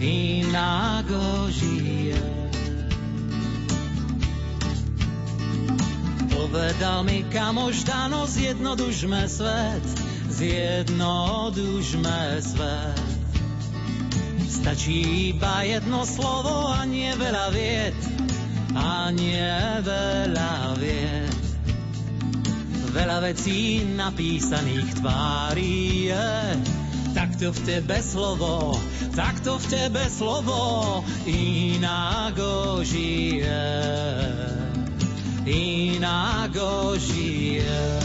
inágo 0.04 1.48
žije. 1.48 2.20
Povedal 6.28 7.08
mi 7.08 7.24
kamoš 7.24 7.88
Dano, 7.88 8.28
zjednodušme 8.28 9.24
svet, 9.24 9.86
zjednodušme 10.28 12.20
svet. 12.44 13.09
Stačí 14.60 15.32
iba 15.32 15.64
jedno 15.64 16.04
slovo 16.04 16.68
a 16.68 16.84
nie 16.84 17.08
veľa 17.16 17.46
vied, 17.48 17.96
a 18.76 19.08
nie 19.08 19.56
veľa 19.80 20.76
vied. 20.76 21.32
Veľa 22.92 23.24
vecí 23.24 23.88
napísaných 23.96 25.00
tvári 25.00 26.12
je, 26.12 26.28
takto 27.16 27.56
v 27.56 27.60
tebe 27.64 28.04
slovo, 28.04 28.76
takto 29.16 29.56
v 29.56 29.64
tebe 29.72 30.04
slovo 30.12 31.00
inágo 31.24 32.84
žije, 32.84 33.64
inágo 35.48 37.00
žije. 37.00 37.99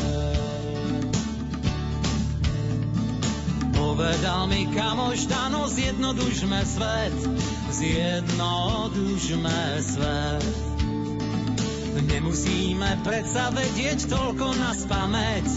Povedal 3.95 4.51
mi 4.51 4.67
kamoš 4.75 5.23
Dano, 5.31 5.71
zjednodušme 5.71 6.65
svet, 6.67 7.15
zjednodušme 7.71 9.60
svet. 9.79 10.43
Nemusíme 12.03 12.99
predsa 13.08 13.55
vedieť 13.55 14.12
toľko 14.12 14.51
na 14.60 14.75
spameť, 14.75 15.47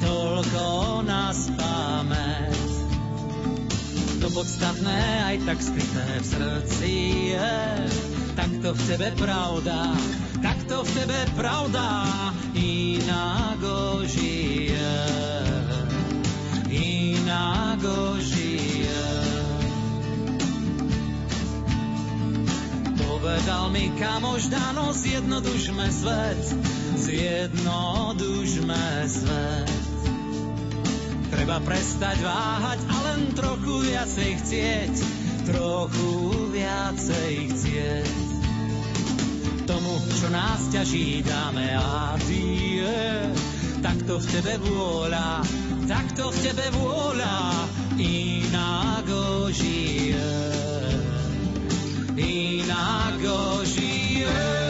toľko 0.00 0.64
na 1.04 1.36
spameť. 1.36 2.64
To 4.24 4.28
podstatné 4.32 5.00
aj 5.28 5.36
tak 5.44 5.60
skryté 5.60 6.06
v 6.16 6.24
srdci 6.32 6.92
je, 7.36 7.60
takto 8.40 8.72
v 8.72 8.80
tebe 8.88 9.12
pravda, 9.20 9.92
takto 10.40 10.80
v 10.80 10.90
tebe 10.96 11.20
pravda, 11.36 12.08
inak 12.56 13.60
žije 14.08 15.55
inágo 17.36 18.16
žije. 18.16 19.04
Povedal 22.96 23.68
mi 23.70 23.92
kamož 24.00 24.48
Dano, 24.48 24.92
zjednodušme 24.96 25.92
svet, 25.92 26.56
zjednodušme 26.96 28.84
svet. 29.04 29.70
Treba 31.28 31.60
prestať 31.60 32.24
váhať 32.24 32.80
a 32.88 32.96
len 33.04 33.36
trochu 33.36 33.84
viacej 33.84 34.30
chcieť, 34.40 34.94
trochu 35.44 36.12
viacej 36.56 37.32
chcieť. 37.52 38.16
Tomu, 39.68 39.92
čo 40.16 40.32
nás 40.32 40.72
ťaží, 40.72 41.20
dáme 41.20 41.68
a 41.76 42.16
tie, 42.24 43.28
takto 43.84 44.22
v 44.22 44.26
tebe 44.32 44.54
vôľa, 44.64 45.44
takto 45.86 46.34
v 46.34 46.36
tebe 46.42 46.66
vôľa 46.74 47.38
inágo 47.94 49.46
žije. 49.54 50.18
Inágo 52.18 53.62
žije. 53.62 54.65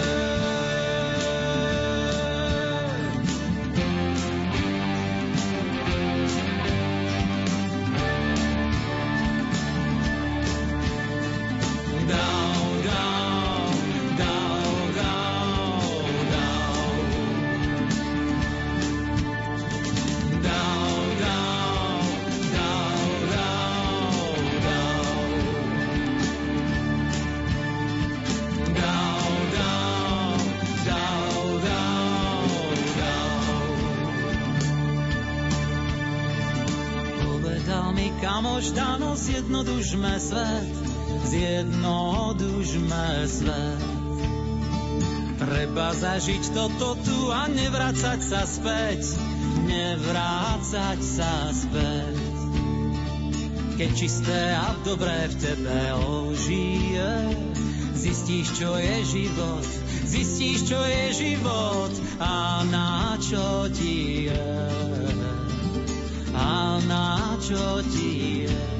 Kamož 38.66 38.74
Dano, 38.74 39.16
zjednodušme 39.16 40.20
svet, 40.20 40.74
zjednodušme 41.24 43.06
svet. 43.26 43.82
Treba 45.38 45.94
zažiť 45.94 46.50
toto 46.54 46.96
tu 47.04 47.30
a 47.30 47.46
nevrácať 47.46 48.20
sa 48.24 48.42
späť, 48.42 49.20
nevrácať 49.68 50.98
sa 50.98 51.52
späť. 51.52 52.16
Keď 53.76 53.90
čisté 53.92 54.56
a 54.56 54.72
dobré 54.82 55.28
v 55.28 55.34
tebe 55.36 55.80
ožije, 56.00 57.12
zistíš, 57.92 58.56
čo 58.56 58.72
je 58.80 58.96
život, 59.04 59.66
zistíš, 60.08 60.64
čo 60.64 60.80
je 60.80 61.04
život 61.12 61.92
a 62.18 62.64
na 62.64 63.20
čo 63.20 63.68
ti 63.68 64.26
je 64.32 64.95
a 66.36 66.76
na 66.84 67.40
čo 67.40 67.80
ti 67.88 68.44
je. 68.44 68.76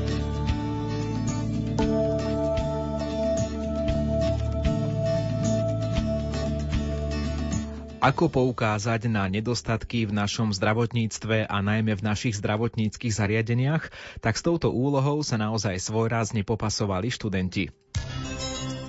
Ako 8.07 8.31
poukázať 8.31 9.11
na 9.11 9.27
nedostatky 9.27 10.07
v 10.07 10.15
našom 10.15 10.55
zdravotníctve 10.55 11.51
a 11.51 11.59
najmä 11.59 11.99
v 11.99 12.07
našich 12.07 12.39
zdravotníckých 12.39 13.11
zariadeniach, 13.11 13.91
tak 14.23 14.39
s 14.39 14.47
touto 14.47 14.71
úlohou 14.71 15.27
sa 15.27 15.35
naozaj 15.35 15.83
svojrázne 15.83 16.47
popasovali 16.47 17.11
študenti. 17.11 17.75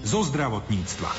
Zo 0.06 0.22
zdravotníctva. 0.22 1.10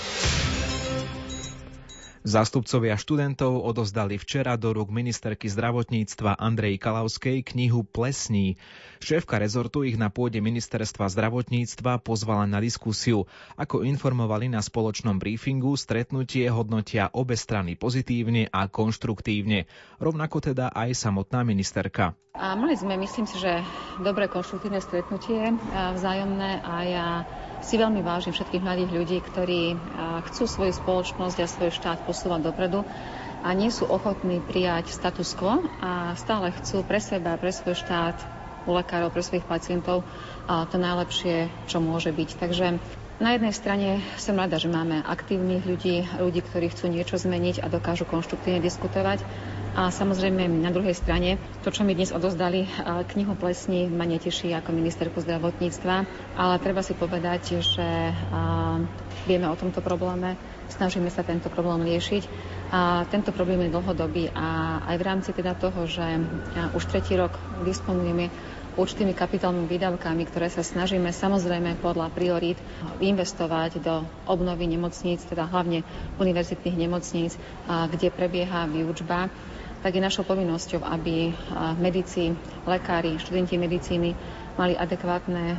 Zástupcovia 2.29 3.01
študentov 3.01 3.65
odozdali 3.65 4.21
včera 4.21 4.61
do 4.61 4.77
rúk 4.77 4.93
ministerky 4.93 5.49
zdravotníctva 5.49 6.37
Andrej 6.37 6.77
Kalavskej 6.77 7.41
knihu 7.41 7.89
Plesní. 7.89 8.61
Šéfka 9.01 9.41
rezortu 9.41 9.81
ich 9.89 9.97
na 9.97 10.13
pôde 10.13 10.37
ministerstva 10.45 11.09
zdravotníctva 11.09 12.05
pozvala 12.05 12.45
na 12.45 12.61
diskusiu. 12.61 13.25
Ako 13.57 13.81
informovali 13.81 14.53
na 14.53 14.61
spoločnom 14.61 15.17
briefingu, 15.17 15.73
stretnutie 15.81 16.53
hodnotia 16.53 17.09
obe 17.17 17.33
strany 17.33 17.81
pozitívne 17.81 18.53
a 18.53 18.69
konštruktívne. 18.69 19.65
Rovnako 19.97 20.53
teda 20.53 20.69
aj 20.69 21.01
samotná 21.01 21.49
ministerka. 21.49 22.13
A 22.37 22.55
mali 22.55 22.77
sme, 22.77 23.01
myslím 23.01 23.25
si, 23.25 23.41
že 23.41 23.65
dobré 24.05 24.29
konštruktívne 24.29 24.79
stretnutie 24.85 25.59
vzájomné 25.75 26.61
a 26.61 26.75
ja 26.87 27.09
si 27.67 27.75
veľmi 27.75 27.99
vážim 28.07 28.31
všetkých 28.31 28.63
mladých 28.63 28.95
ľudí, 28.95 29.19
ktorí 29.19 29.75
chcú 30.31 30.47
svoju 30.47 30.71
spoločnosť 30.79 31.39
a 31.43 31.51
svoj 31.51 31.75
štát 31.75 32.07
posúvať 32.19 32.51
dopredu 32.51 32.83
a 33.47 33.55
nie 33.55 33.71
sú 33.71 33.87
ochotní 33.87 34.43
prijať 34.43 34.91
status 34.91 35.39
quo 35.39 35.63
a 35.79 36.19
stále 36.19 36.51
chcú 36.59 36.83
pre 36.83 36.99
seba, 36.99 37.39
pre 37.39 37.55
svoj 37.55 37.79
štát, 37.79 38.19
u 38.67 38.75
lekárov, 38.75 39.15
pre 39.15 39.23
svojich 39.23 39.47
pacientov 39.47 40.03
to 40.45 40.77
najlepšie, 40.77 41.47
čo 41.71 41.79
môže 41.79 42.11
byť. 42.11 42.31
Takže 42.37 42.67
na 43.19 43.31
jednej 43.33 43.55
strane 43.55 43.89
som 44.19 44.35
rada, 44.35 44.59
že 44.59 44.67
máme 44.67 45.01
aktívnych 45.07 45.63
ľudí, 45.63 46.05
ľudí, 46.19 46.43
ktorí 46.43 46.69
chcú 46.69 46.91
niečo 46.91 47.17
zmeniť 47.17 47.63
a 47.63 47.71
dokážu 47.71 48.05
konštruktívne 48.05 48.59
diskutovať. 48.59 49.23
A 49.79 49.95
samozrejme 49.95 50.43
na 50.59 50.75
druhej 50.75 50.91
strane, 50.91 51.39
to, 51.63 51.71
čo 51.71 51.87
mi 51.87 51.95
dnes 51.95 52.11
odozdali, 52.11 52.67
knihu 53.15 53.39
Plesní 53.39 53.87
ma 53.87 54.03
neteší 54.11 54.51
ako 54.51 54.75
ministerku 54.75 55.23
zdravotníctva, 55.23 55.95
ale 56.35 56.55
treba 56.59 56.83
si 56.83 56.99
povedať, 56.99 57.63
že 57.63 57.87
vieme 59.23 59.47
o 59.47 59.55
tomto 59.55 59.79
probléme, 59.79 60.35
snažíme 60.67 61.07
sa 61.15 61.23
tento 61.23 61.47
problém 61.47 61.95
riešiť. 61.95 62.27
A 62.75 63.07
tento 63.07 63.31
problém 63.31 63.71
je 63.71 63.75
dlhodobý 63.79 64.35
a 64.35 64.83
aj 64.83 64.97
v 64.99 65.07
rámci 65.07 65.31
teda 65.31 65.55
toho, 65.55 65.87
že 65.87 66.27
už 66.75 66.83
tretí 66.91 67.15
rok 67.15 67.39
disponujeme 67.63 68.35
určitými 68.75 69.15
kapitálnymi 69.15 69.71
výdavkami, 69.71 70.27
ktoré 70.27 70.51
sa 70.51 70.67
snažíme 70.67 71.15
samozrejme 71.15 71.79
podľa 71.79 72.11
priorít 72.11 72.59
investovať 72.99 73.79
do 73.79 74.03
obnovy 74.27 74.67
nemocníc, 74.67 75.23
teda 75.23 75.47
hlavne 75.47 75.87
univerzitných 76.19 76.77
nemocníc, 76.83 77.39
kde 77.67 78.11
prebieha 78.11 78.67
výučba 78.67 79.31
tak 79.79 79.95
je 79.95 80.03
našou 80.03 80.27
povinnosťou, 80.27 80.83
aby 80.83 81.31
medici, 81.79 82.35
lekári, 82.67 83.19
študenti 83.19 83.55
medicíny 83.55 84.11
mali 84.59 84.75
adekvátne 84.75 85.55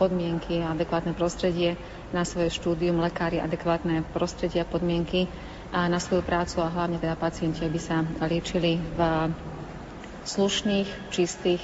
podmienky 0.00 0.64
adekvátne 0.64 1.12
prostredie 1.12 1.76
na 2.16 2.24
svoje 2.24 2.48
štúdium, 2.48 2.96
lekári 2.96 3.36
adekvátne 3.36 4.08
prostredie 4.16 4.64
a 4.64 4.68
podmienky 4.68 5.28
na 5.72 6.00
svoju 6.00 6.24
prácu 6.24 6.64
a 6.64 6.72
hlavne 6.72 6.96
teda 6.96 7.16
pacienti, 7.16 7.64
aby 7.64 7.80
sa 7.80 8.04
liečili 8.24 8.80
v 8.80 9.00
slušných, 10.24 11.12
čistých 11.12 11.60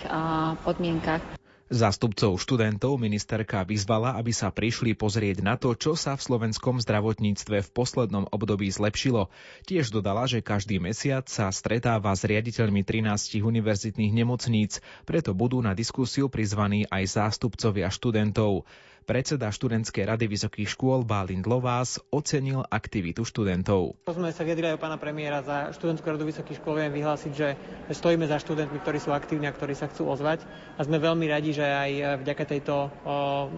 podmienkach. 0.64 1.37
Zástupcov 1.68 2.40
študentov 2.40 2.96
ministerka 2.96 3.60
vyzvala, 3.60 4.16
aby 4.16 4.32
sa 4.32 4.48
prišli 4.48 4.96
pozrieť 4.96 5.44
na 5.44 5.60
to, 5.60 5.76
čo 5.76 5.92
sa 6.00 6.16
v 6.16 6.24
slovenskom 6.24 6.80
zdravotníctve 6.80 7.60
v 7.60 7.72
poslednom 7.76 8.24
období 8.32 8.72
zlepšilo. 8.72 9.28
Tiež 9.68 9.92
dodala, 9.92 10.24
že 10.24 10.40
každý 10.40 10.80
mesiac 10.80 11.28
sa 11.28 11.52
stretáva 11.52 12.16
s 12.16 12.24
riaditeľmi 12.24 12.88
13 12.88 13.44
univerzitných 13.44 14.16
nemocníc, 14.16 14.80
preto 15.04 15.36
budú 15.36 15.60
na 15.60 15.76
diskusiu 15.76 16.32
prizvaní 16.32 16.88
aj 16.88 17.20
zástupcovia 17.20 17.92
študentov. 17.92 18.64
Predseda 19.08 19.48
študentskej 19.48 20.04
rady 20.04 20.28
vysokých 20.28 20.68
škôl 20.68 21.00
Bálint 21.00 21.48
Lovás 21.48 21.96
ocenil 22.12 22.60
aktivitu 22.68 23.24
študentov. 23.24 23.96
Sme 24.04 24.36
sa 24.36 24.44
vyjadrili 24.44 24.76
aj 24.76 24.84
pána 24.84 25.00
premiéra 25.00 25.40
za 25.40 25.72
študentskú 25.72 26.12
radu 26.12 26.28
vysokých 26.28 26.60
škôl. 26.60 26.76
Viem 26.76 26.92
vyhlásiť, 26.92 27.32
že 27.32 27.56
stojíme 27.88 28.28
za 28.28 28.36
študentmi, 28.36 28.76
ktorí 28.84 29.00
sú 29.00 29.16
aktívni 29.16 29.48
a 29.48 29.56
ktorí 29.56 29.72
sa 29.72 29.88
chcú 29.88 30.12
ozvať. 30.12 30.44
A 30.76 30.84
sme 30.84 31.00
veľmi 31.00 31.24
radi, 31.24 31.56
že 31.56 31.64
aj 31.64 32.20
vďaka 32.20 32.44
tejto 32.52 32.74
o, 32.76 32.88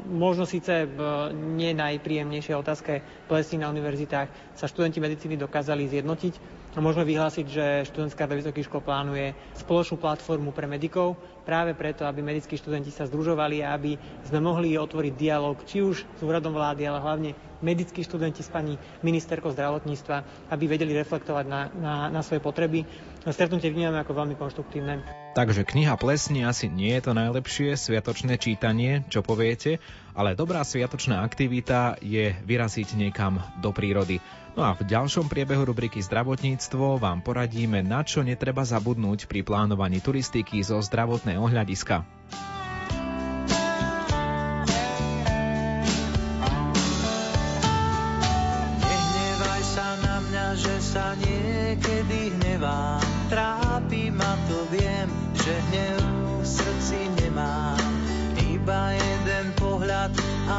možno 0.07 0.47
síce 0.47 0.87
nie 1.35 1.75
najpríjemnejšej 1.75 2.55
otázke 2.55 3.03
plesní 3.27 3.59
na 3.59 3.75
univerzitách 3.75 4.55
sa 4.55 4.71
študenti 4.71 5.03
medicíny 5.03 5.35
dokázali 5.35 5.91
zjednotiť 5.91 6.60
môžeme 6.79 7.03
vyhlásiť, 7.03 7.47
že 7.51 7.67
študentská 7.91 8.31
rada 8.31 8.39
vysokých 8.39 8.71
škôl 8.71 8.87
plánuje 8.87 9.35
spoločnú 9.59 9.99
platformu 9.99 10.55
pre 10.55 10.71
medikov, 10.71 11.19
práve 11.43 11.75
preto, 11.75 12.07
aby 12.07 12.23
medickí 12.23 12.55
študenti 12.55 12.95
sa 12.95 13.11
združovali 13.11 13.67
a 13.67 13.75
aby 13.75 13.99
sme 14.31 14.39
mohli 14.39 14.79
otvoriť 14.79 15.13
dialog 15.19 15.59
či 15.67 15.83
už 15.83 16.07
s 16.07 16.21
úradom 16.23 16.55
vlády, 16.55 16.87
ale 16.87 17.03
hlavne 17.03 17.31
medickí 17.59 18.07
študenti 18.07 18.47
s 18.47 18.49
pani 18.55 18.79
ministerkou 19.03 19.51
zdravotníctva, 19.51 20.47
aby 20.55 20.65
vedeli 20.71 20.95
reflektovať 20.95 21.45
na, 21.51 21.61
na, 21.75 21.95
na 22.09 22.21
svoje 22.23 22.39
potreby. 22.39 22.87
Stretnutie 23.27 23.69
vnímame 23.69 24.01
ako 24.01 24.17
veľmi 24.17 24.35
konštruktívne. 24.39 25.05
Takže 25.37 25.63
kniha 25.63 25.95
Plesni 25.95 26.43
asi 26.43 26.67
nie 26.67 26.91
je 26.97 27.07
to 27.07 27.13
najlepšie 27.15 27.77
sviatočné 27.77 28.41
čítanie, 28.41 29.07
čo 29.13 29.21
poviete, 29.23 29.79
ale 30.21 30.37
dobrá 30.37 30.61
sviatočná 30.61 31.25
aktivita 31.25 31.97
je 32.05 32.37
vyraziť 32.45 32.93
niekam 32.93 33.41
do 33.65 33.73
prírody. 33.73 34.21
No 34.53 34.69
a 34.69 34.77
v 34.77 34.85
ďalšom 34.85 35.33
priebehu 35.33 35.65
rubriky 35.65 36.05
Zdravotníctvo 36.05 37.01
vám 37.01 37.25
poradíme, 37.25 37.81
na 37.81 38.05
čo 38.05 38.21
netreba 38.21 38.61
zabudnúť 38.61 39.25
pri 39.25 39.41
plánovaní 39.41 40.05
turistiky 40.05 40.61
zo 40.61 40.77
zdravotného 40.77 41.41
hľadiska. 41.41 42.05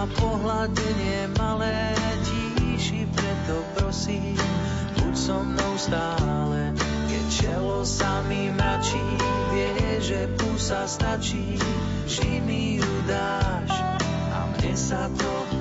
Pohľad 0.02 0.10
a 0.10 0.18
pohľadenie 0.18 1.20
malé 1.38 1.94
tíši, 2.26 3.06
preto 3.14 3.62
prosím, 3.78 4.34
buď 4.98 5.14
so 5.14 5.38
mnou 5.46 5.74
stále. 5.78 6.74
Keď 7.06 7.26
čelo 7.30 7.86
sa 7.86 8.26
mi 8.26 8.50
mračí, 8.50 9.04
vie, 9.54 10.02
že 10.02 10.26
pusa 10.42 10.90
stačí, 10.90 11.60
vždy 12.10 12.34
mi 12.42 12.82
ju 12.82 12.94
dáš 13.06 13.70
a 14.34 14.50
mne 14.50 14.74
sa 14.74 15.06
to 15.14 15.61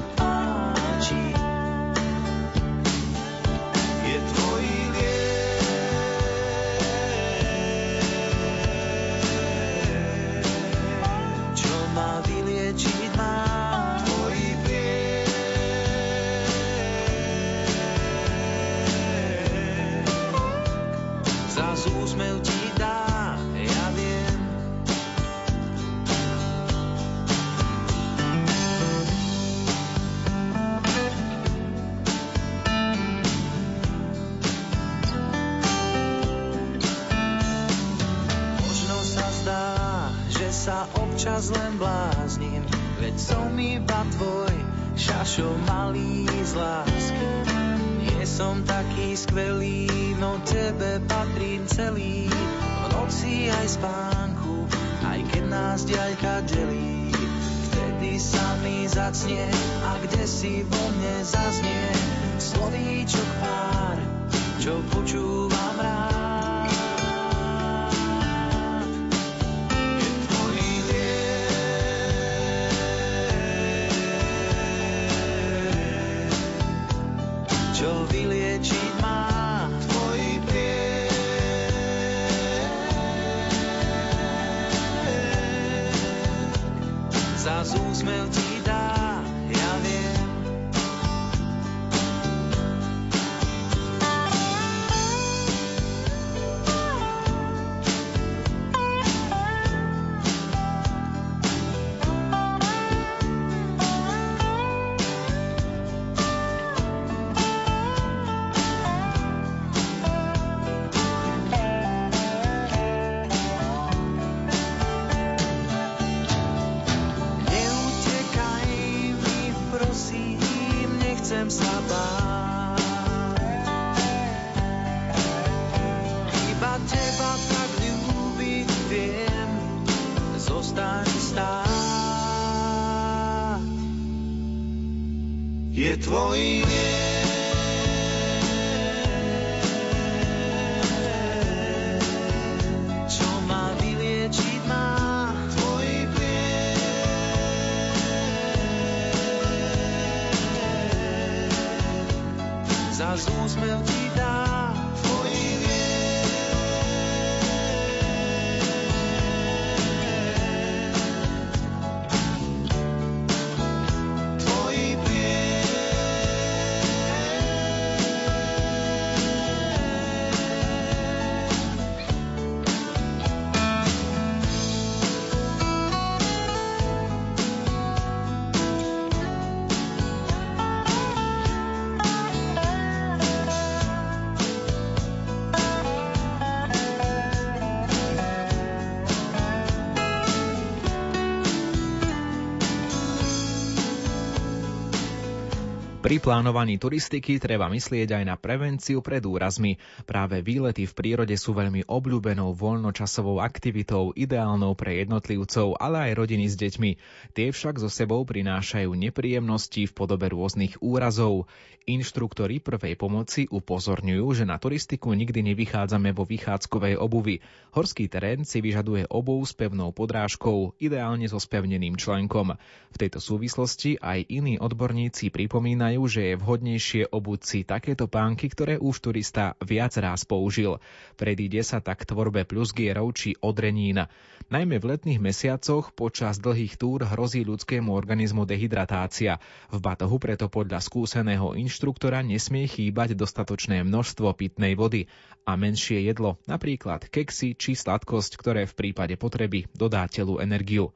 Pri 196.11 196.19
plánovaní 196.19 196.75
turistiky 196.75 197.39
treba 197.39 197.71
myslieť 197.71 198.19
aj 198.19 198.25
na 198.27 198.35
prevenciu 198.35 198.99
pred 198.99 199.23
úrazmi. 199.23 199.79
Práve 200.11 200.43
výlety 200.43 200.83
v 200.83 200.91
prírode 200.91 201.39
sú 201.39 201.55
veľmi 201.55 201.87
obľúbenou 201.87 202.51
voľnočasovou 202.51 203.39
aktivitou, 203.39 204.11
ideálnou 204.19 204.75
pre 204.75 205.07
jednotlivcov, 205.07 205.79
ale 205.79 206.11
aj 206.11 206.19
rodiny 206.19 206.51
s 206.51 206.59
deťmi. 206.59 206.91
Tie 207.31 207.55
však 207.55 207.79
so 207.79 207.87
sebou 207.87 208.27
prinášajú 208.27 208.91
nepríjemnosti 208.91 209.87
v 209.87 209.93
podobe 209.95 210.35
rôznych 210.35 210.83
úrazov. 210.83 211.47
Inštruktori 211.87 212.61
prvej 212.61 212.99
pomoci 212.99 213.47
upozorňujú, 213.49 214.27
že 214.37 214.45
na 214.45 214.61
turistiku 214.61 215.17
nikdy 215.17 215.47
nevychádzame 215.55 216.13
vo 216.13 216.29
vychádzkovej 216.29 217.01
obuvi. 217.01 217.41
Horský 217.73 218.11
terén 218.11 218.45
si 218.45 218.61
vyžaduje 218.61 219.09
obuv 219.09 219.47
s 219.49 219.57
pevnou 219.57 219.95
podrážkou, 219.95 220.77
ideálne 220.77 221.25
so 221.25 221.41
spevneným 221.41 221.97
členkom. 221.97 222.59
V 222.91 222.97
tejto 223.01 223.23
súvislosti 223.23 223.97
aj 223.97 224.29
iní 224.29 224.61
odborníci 224.61 225.33
pripomínajú, 225.33 226.00
že 226.07 226.33
je 226.33 226.35
vhodnejšie 226.39 227.11
obuť 227.11 227.41
si 227.43 227.59
takéto 227.67 228.07
pánky, 228.07 228.47
ktoré 228.47 228.79
už 228.79 229.03
turista 229.03 229.59
viac 229.61 229.97
ráz 229.99 230.23
použil. 230.25 230.79
Predíde 231.19 231.61
sa 231.67 231.83
tak 231.83 232.07
tvorbe 232.07 232.47
plusgierov 232.47 233.13
či 233.13 233.35
odrenín. 233.43 234.07
Najmä 234.51 234.83
v 234.83 234.89
letných 234.97 235.23
mesiacoch 235.23 235.95
počas 235.95 236.43
dlhých 236.43 236.75
túr 236.75 237.07
hrozí 237.07 237.47
ľudskému 237.47 237.95
organizmu 237.95 238.49
dehydratácia. 238.49 239.39
V 239.71 239.79
batohu 239.79 240.19
preto 240.19 240.51
podľa 240.51 240.83
skúseného 240.83 241.55
inštruktora 241.55 242.25
nesmie 242.25 242.67
chýbať 242.67 243.15
dostatočné 243.15 243.87
množstvo 243.87 244.33
pitnej 244.35 244.75
vody 244.75 245.07
a 245.47 245.55
menšie 245.55 246.03
jedlo, 246.03 246.39
napríklad 246.51 247.07
keksy 247.09 247.55
či 247.55 247.79
sladkosť, 247.79 248.37
ktoré 248.37 248.67
v 248.67 248.75
prípade 248.75 249.15
potreby 249.15 249.71
dodá 249.71 250.05
telu 250.11 250.43
energiu. 250.43 250.91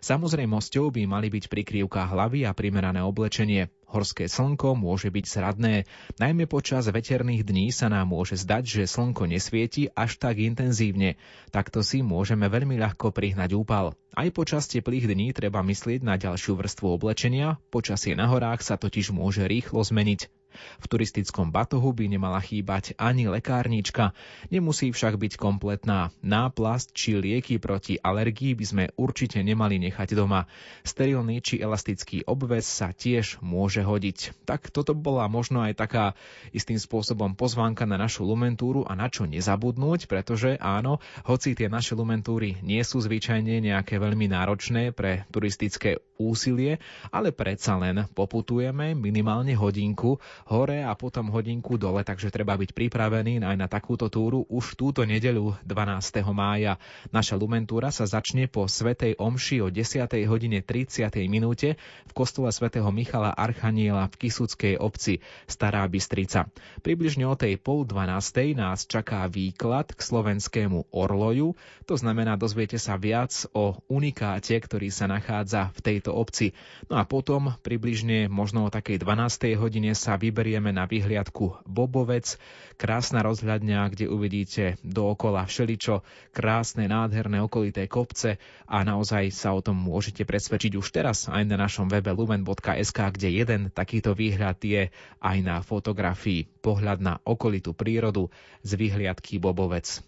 Samozrejmosťou 0.00 0.88
by 0.94 1.02
mali 1.04 1.28
byť 1.28 1.50
prikrývka 1.52 2.08
hlavy 2.08 2.48
a 2.48 2.56
primerané 2.56 3.04
oblečenie. 3.04 3.68
Horské 3.90 4.30
slnko 4.30 4.78
môže 4.78 5.10
byť 5.10 5.24
zradné, 5.26 5.82
najmä 6.22 6.46
počas 6.46 6.86
veterných 6.86 7.42
dní 7.42 7.74
sa 7.74 7.90
nám 7.90 8.14
môže 8.14 8.38
zdať, 8.38 8.62
že 8.62 8.82
slnko 8.86 9.26
nesvieti 9.26 9.90
až 9.90 10.14
tak 10.14 10.38
intenzívne. 10.38 11.18
Takto 11.50 11.82
si 11.82 11.98
môžeme 12.06 12.46
veľmi 12.46 12.78
ľahko 12.78 13.10
prihnať 13.10 13.50
úpal. 13.58 13.98
Aj 14.14 14.30
počas 14.30 14.70
teplých 14.70 15.10
dní 15.10 15.34
treba 15.34 15.66
myslieť 15.66 16.06
na 16.06 16.14
ďalšiu 16.14 16.54
vrstvu 16.54 16.86
oblečenia, 16.86 17.58
počasie 17.74 18.14
na 18.14 18.30
horách 18.30 18.62
sa 18.62 18.78
totiž 18.78 19.10
môže 19.10 19.42
rýchlo 19.50 19.82
zmeniť. 19.82 20.39
V 20.78 20.86
turistickom 20.86 21.54
batohu 21.54 21.94
by 21.94 22.10
nemala 22.10 22.42
chýbať 22.42 22.98
ani 22.98 23.30
lekárnička, 23.30 24.12
nemusí 24.50 24.90
však 24.90 25.16
byť 25.16 25.32
kompletná. 25.40 26.12
Náplast 26.20 26.92
či 26.92 27.16
lieky 27.16 27.62
proti 27.62 27.96
alergii 27.96 28.52
by 28.58 28.64
sme 28.64 28.84
určite 28.98 29.40
nemali 29.40 29.78
nechať 29.80 30.18
doma. 30.18 30.50
Sterilný 30.82 31.40
či 31.40 31.62
elastický 31.62 32.26
obvez 32.26 32.66
sa 32.66 32.90
tiež 32.90 33.40
môže 33.40 33.80
hodiť. 33.80 34.46
Tak 34.46 34.74
toto 34.74 34.92
bola 34.92 35.30
možno 35.30 35.62
aj 35.64 35.78
taká 35.78 36.04
istým 36.50 36.78
spôsobom 36.78 37.34
pozvánka 37.38 37.88
na 37.88 38.00
našu 38.00 38.26
lumentúru 38.26 38.84
a 38.84 38.98
na 38.98 39.08
čo 39.08 39.24
nezabudnúť, 39.24 40.06
pretože 40.06 40.56
áno, 40.60 40.98
hoci 41.24 41.56
tie 41.56 41.70
naše 41.70 41.94
lumentúry 41.94 42.60
nie 42.60 42.82
sú 42.84 43.00
zvyčajne 43.00 43.62
nejaké 43.62 43.96
veľmi 43.96 44.26
náročné 44.30 44.92
pre 44.92 45.24
turistické 45.30 46.00
úsilie, 46.20 46.76
ale 47.08 47.32
predsa 47.32 47.80
len 47.80 48.04
poputujeme 48.12 48.92
minimálne 48.92 49.56
hodinku 49.56 50.20
hore 50.50 50.82
a 50.82 50.92
potom 50.98 51.30
hodinku 51.30 51.78
dole, 51.78 52.02
takže 52.02 52.34
treba 52.34 52.58
byť 52.58 52.74
pripravený 52.74 53.46
aj 53.46 53.56
na 53.56 53.70
takúto 53.70 54.10
túru 54.10 54.42
už 54.50 54.74
túto 54.74 55.06
nedeľu 55.06 55.54
12. 55.62 56.26
mája. 56.34 56.82
Naša 57.14 57.38
lumentúra 57.38 57.94
sa 57.94 58.02
začne 58.04 58.50
po 58.50 58.66
Svetej 58.66 59.14
Omši 59.14 59.62
o 59.62 59.70
10. 59.70 60.10
hodine 60.26 60.58
30. 60.58 61.06
minúte 61.30 61.78
v 61.78 62.12
kostole 62.12 62.50
svätého 62.50 62.90
Michala 62.90 63.30
Archaniela 63.30 64.10
v 64.10 64.26
Kisuckej 64.26 64.82
obci 64.82 65.22
Stará 65.46 65.86
Bystrica. 65.86 66.50
Približne 66.82 67.30
o 67.30 67.38
tej 67.38 67.54
pol 67.54 67.86
12. 67.86 68.58
nás 68.58 68.90
čaká 68.90 69.30
výklad 69.30 69.94
k 69.94 70.00
slovenskému 70.02 70.90
orloju, 70.90 71.54
to 71.86 71.94
znamená 71.94 72.34
dozviete 72.34 72.82
sa 72.82 72.98
viac 72.98 73.30
o 73.54 73.78
unikáte, 73.86 74.58
ktorý 74.58 74.90
sa 74.90 75.06
nachádza 75.06 75.70
v 75.78 75.80
tejto 75.80 76.10
obci. 76.10 76.58
No 76.90 76.98
a 76.98 77.06
potom 77.06 77.54
približne 77.62 78.26
možno 78.26 78.66
o 78.66 78.72
takej 78.74 78.98
12. 78.98 79.54
hodine 79.54 79.94
sa 79.94 80.18
vyberieme 80.40 80.72
na 80.72 80.88
vyhliadku 80.88 81.68
Bobovec, 81.68 82.40
krásna 82.80 83.20
rozhľadňa, 83.20 83.92
kde 83.92 84.08
uvidíte 84.08 84.80
dookola 84.80 85.44
všeličo, 85.44 86.00
krásne, 86.32 86.88
nádherné 86.88 87.44
okolité 87.44 87.84
kopce 87.84 88.40
a 88.64 88.80
naozaj 88.80 89.36
sa 89.36 89.52
o 89.52 89.60
tom 89.60 89.76
môžete 89.76 90.24
presvedčiť 90.24 90.80
už 90.80 90.96
teraz 90.96 91.28
aj 91.28 91.44
na 91.44 91.60
našom 91.60 91.92
webe 91.92 92.08
lumen.sk, 92.16 92.98
kde 93.20 93.28
jeden 93.28 93.68
takýto 93.68 94.16
výhľad 94.16 94.56
je 94.64 94.88
aj 95.20 95.36
na 95.44 95.60
fotografii 95.60 96.48
pohľad 96.64 97.04
na 97.04 97.20
okolitú 97.20 97.76
prírodu 97.76 98.32
z 98.64 98.80
vyhliadky 98.80 99.36
Bobovec. 99.36 100.00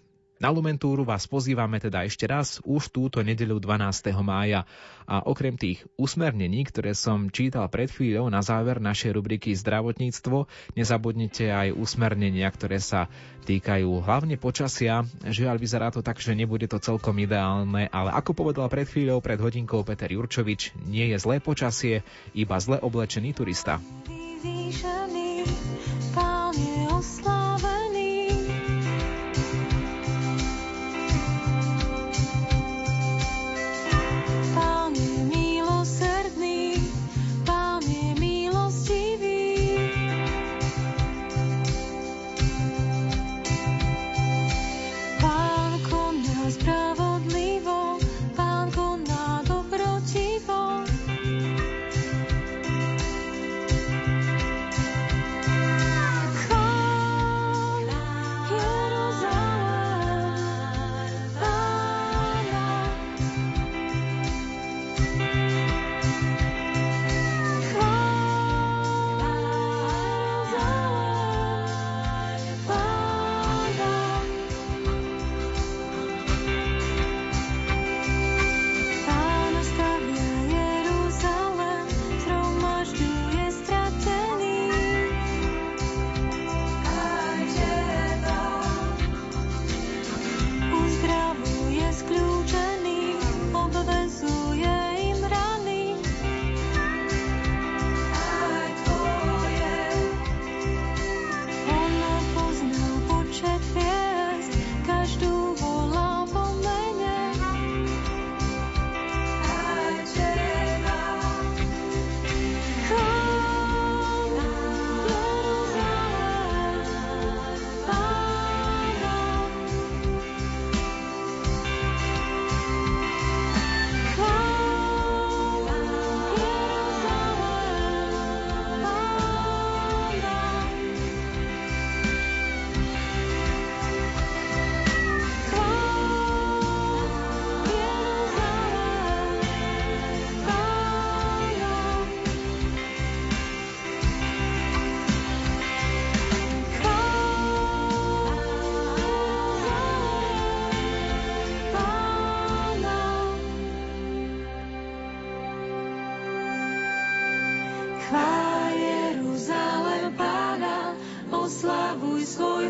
Na 0.42 0.50
Lumentúru 0.50 1.06
vás 1.06 1.30
pozývame 1.30 1.78
teda 1.78 2.02
ešte 2.02 2.26
raz 2.26 2.58
už 2.66 2.90
túto 2.90 3.22
nedeľu 3.22 3.62
12. 3.62 4.10
mája 4.26 4.66
a 5.06 5.22
okrem 5.22 5.54
tých 5.54 5.86
usmernení, 5.94 6.66
ktoré 6.66 6.98
som 6.98 7.30
čítal 7.30 7.70
pred 7.70 7.86
chvíľou 7.86 8.26
na 8.26 8.42
záver 8.42 8.82
našej 8.82 9.14
rubriky 9.14 9.54
Zdravotníctvo, 9.54 10.50
nezabudnite 10.74 11.46
aj 11.46 11.78
usmernenia, 11.78 12.50
ktoré 12.50 12.82
sa 12.82 13.06
týkajú 13.46 14.02
hlavne 14.02 14.34
počasia. 14.34 15.06
Žiaľ, 15.22 15.62
vyzerá 15.62 15.94
to 15.94 16.02
tak, 16.02 16.18
že 16.18 16.34
nebude 16.34 16.66
to 16.66 16.82
celkom 16.82 17.22
ideálne, 17.22 17.86
ale 17.94 18.10
ako 18.10 18.34
povedal 18.34 18.66
pred 18.66 18.90
chvíľou, 18.90 19.22
pred 19.22 19.38
hodinkou 19.38 19.86
Peter 19.86 20.10
Jurčovič, 20.10 20.74
nie 20.90 21.14
je 21.14 21.22
zlé 21.22 21.38
počasie, 21.38 22.02
iba 22.34 22.58
zle 22.58 22.82
oblečený 22.82 23.30
turista. 23.30 23.78
Vyvýšený. 24.10 25.22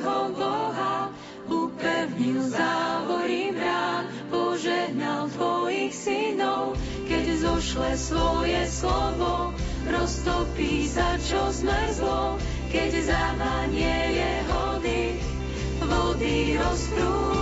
Svojho 0.03 0.35
Boha, 0.35 1.15
upevnil 1.47 2.43
závory 2.51 3.55
brán, 3.55 4.11
požehnal 4.35 5.31
tvojich 5.31 5.95
synov, 5.95 6.75
keď 7.07 7.39
zošle 7.39 7.91
svoje 7.95 8.67
slovo, 8.67 9.55
roztopí 9.87 10.91
sa, 10.91 11.15
čo 11.23 11.55
zmrzlo, 11.55 12.35
keď 12.75 12.91
zavanie 12.99 14.19
jeho 14.19 14.65
dých, 14.83 15.23
vody 15.87 16.59
rozprúdia 16.59 17.42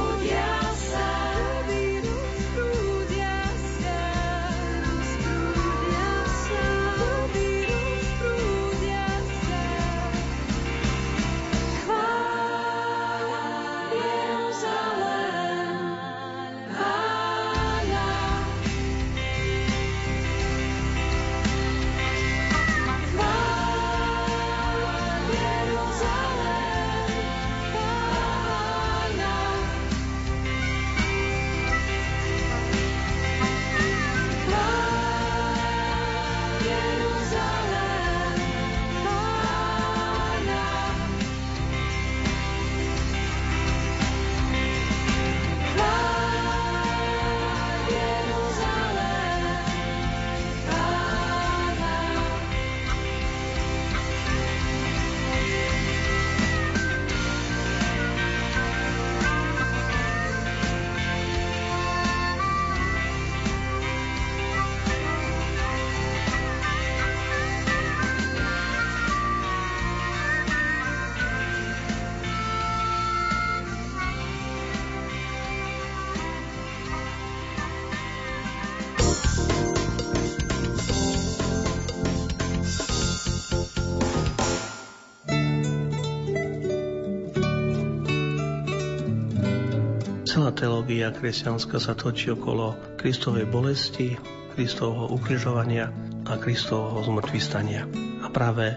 teológia 90.61 91.09
kresťanská 91.09 91.81
sa 91.81 91.97
točí 91.97 92.29
okolo 92.37 92.77
Kristovej 93.01 93.49
bolesti, 93.49 94.21
Kristovho 94.53 95.09
ukrižovania 95.09 95.89
a 96.29 96.37
Kristovho 96.37 97.01
zmrtvistania. 97.01 97.89
A 98.21 98.29
práve 98.29 98.77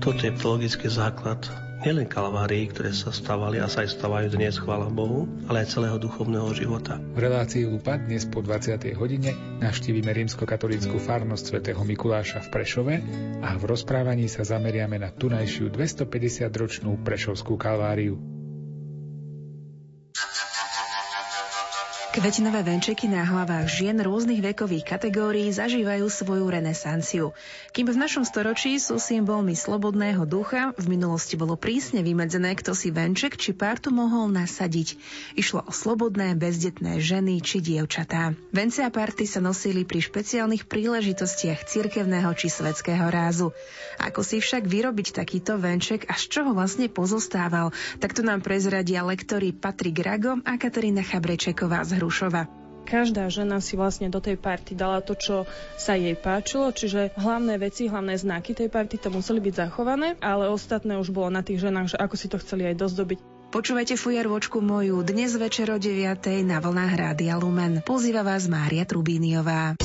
toto 0.00 0.24
je 0.24 0.32
teologický 0.32 0.88
základ 0.88 1.44
nielen 1.84 2.08
kalvárií, 2.08 2.72
ktoré 2.72 2.96
sa 2.96 3.12
stávali 3.12 3.60
a 3.60 3.68
sa 3.68 3.84
aj 3.84 4.00
stávajú 4.00 4.40
dnes, 4.40 4.56
chvála 4.56 4.88
Bohu, 4.88 5.28
ale 5.52 5.68
aj 5.68 5.76
celého 5.76 6.00
duchovného 6.00 6.48
života. 6.56 6.96
V 6.96 7.20
relácii 7.20 7.68
Lupa 7.68 8.00
dnes 8.00 8.24
po 8.24 8.40
20. 8.40 8.80
hodine 8.96 9.36
navštívime 9.60 10.08
rímsko-katolícku 10.08 10.96
farnosť 10.96 11.44
svätého 11.44 11.84
Mikuláša 11.84 12.48
v 12.48 12.52
Prešove 12.56 12.94
a 13.44 13.52
v 13.52 13.62
rozprávaní 13.68 14.32
sa 14.32 14.48
zameriame 14.48 14.96
na 14.96 15.12
tunajšiu 15.12 15.68
250-ročnú 15.76 17.04
Prešovskú 17.04 17.60
kalváriu. 17.60 18.37
Kvetinové 22.18 22.66
venčeky 22.66 23.06
na 23.06 23.22
hlavách 23.22 23.70
žien 23.70 23.94
rôznych 23.94 24.42
vekových 24.42 24.82
kategórií 24.82 25.54
zažívajú 25.54 26.10
svoju 26.10 26.50
renesanciu. 26.50 27.30
Kým 27.70 27.94
v 27.94 27.94
našom 27.94 28.26
storočí 28.26 28.74
sú 28.82 28.98
symbolmi 28.98 29.54
slobodného 29.54 30.26
ducha, 30.26 30.74
v 30.74 30.98
minulosti 30.98 31.38
bolo 31.38 31.54
prísne 31.54 32.02
vymedzené, 32.02 32.58
kto 32.58 32.74
si 32.74 32.90
venček 32.90 33.38
či 33.38 33.54
pártu 33.54 33.94
mohol 33.94 34.34
nasadiť. 34.34 34.98
Išlo 35.38 35.62
o 35.62 35.70
slobodné, 35.70 36.34
bezdetné 36.34 36.98
ženy 36.98 37.38
či 37.38 37.62
dievčatá. 37.62 38.34
Vence 38.50 38.82
a 38.82 38.90
party 38.90 39.22
sa 39.22 39.38
nosili 39.38 39.86
pri 39.86 40.02
špeciálnych 40.02 40.66
príležitostiach 40.66 41.70
cirkevného 41.70 42.34
či 42.34 42.50
svetského 42.50 43.14
rázu. 43.14 43.54
Ako 44.02 44.26
si 44.26 44.42
však 44.42 44.66
vyrobiť 44.66 45.22
takýto 45.22 45.54
venček 45.54 46.10
a 46.10 46.18
z 46.18 46.34
čoho 46.34 46.50
vlastne 46.50 46.90
pozostával, 46.90 47.70
tak 48.02 48.10
to 48.10 48.26
nám 48.26 48.42
prezradia 48.42 49.06
lektori 49.06 49.54
Patrik 49.54 50.02
Rago 50.02 50.42
a 50.42 50.58
Katarína 50.58 51.06
Chabrečeková 51.06 51.86
z 51.86 52.02
Hru 52.02 52.07
Rušova. 52.08 52.48
Každá 52.88 53.28
žena 53.28 53.60
si 53.60 53.76
vlastne 53.76 54.08
do 54.08 54.16
tej 54.16 54.40
party 54.40 54.72
dala 54.72 55.04
to, 55.04 55.12
čo 55.12 55.44
sa 55.76 55.92
jej 55.92 56.16
páčilo, 56.16 56.72
čiže 56.72 57.12
hlavné 57.20 57.60
veci, 57.60 57.84
hlavné 57.84 58.16
znaky 58.16 58.56
tej 58.56 58.72
party 58.72 58.96
to 58.96 59.12
museli 59.12 59.44
byť 59.44 59.68
zachované, 59.68 60.16
ale 60.24 60.48
ostatné 60.48 60.96
už 60.96 61.12
bolo 61.12 61.28
na 61.28 61.44
tých 61.44 61.60
ženách, 61.60 61.92
že 61.92 62.00
ako 62.00 62.16
si 62.16 62.32
to 62.32 62.40
chceli 62.40 62.64
aj 62.64 62.80
dozdobiť. 62.80 63.20
Počúvajte 63.52 64.00
fujarvočku 64.00 64.64
moju 64.64 65.04
dnes 65.04 65.36
večer 65.36 65.68
o 65.68 65.76
9. 65.76 66.48
na 66.48 66.64
vlnách 66.64 66.92
Rádia 66.96 67.36
Lumen. 67.36 67.84
Pozýva 67.84 68.24
vás 68.24 68.48
Mária 68.48 68.88
Trubíniová. 68.88 69.76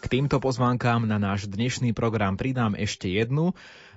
K 0.00 0.04
týmto 0.08 0.40
pozvánkám 0.40 1.04
na 1.04 1.20
náš 1.20 1.52
dnešný 1.52 1.92
program 1.92 2.40
pridám 2.40 2.72
ešte 2.72 3.12
jednu 3.12 3.52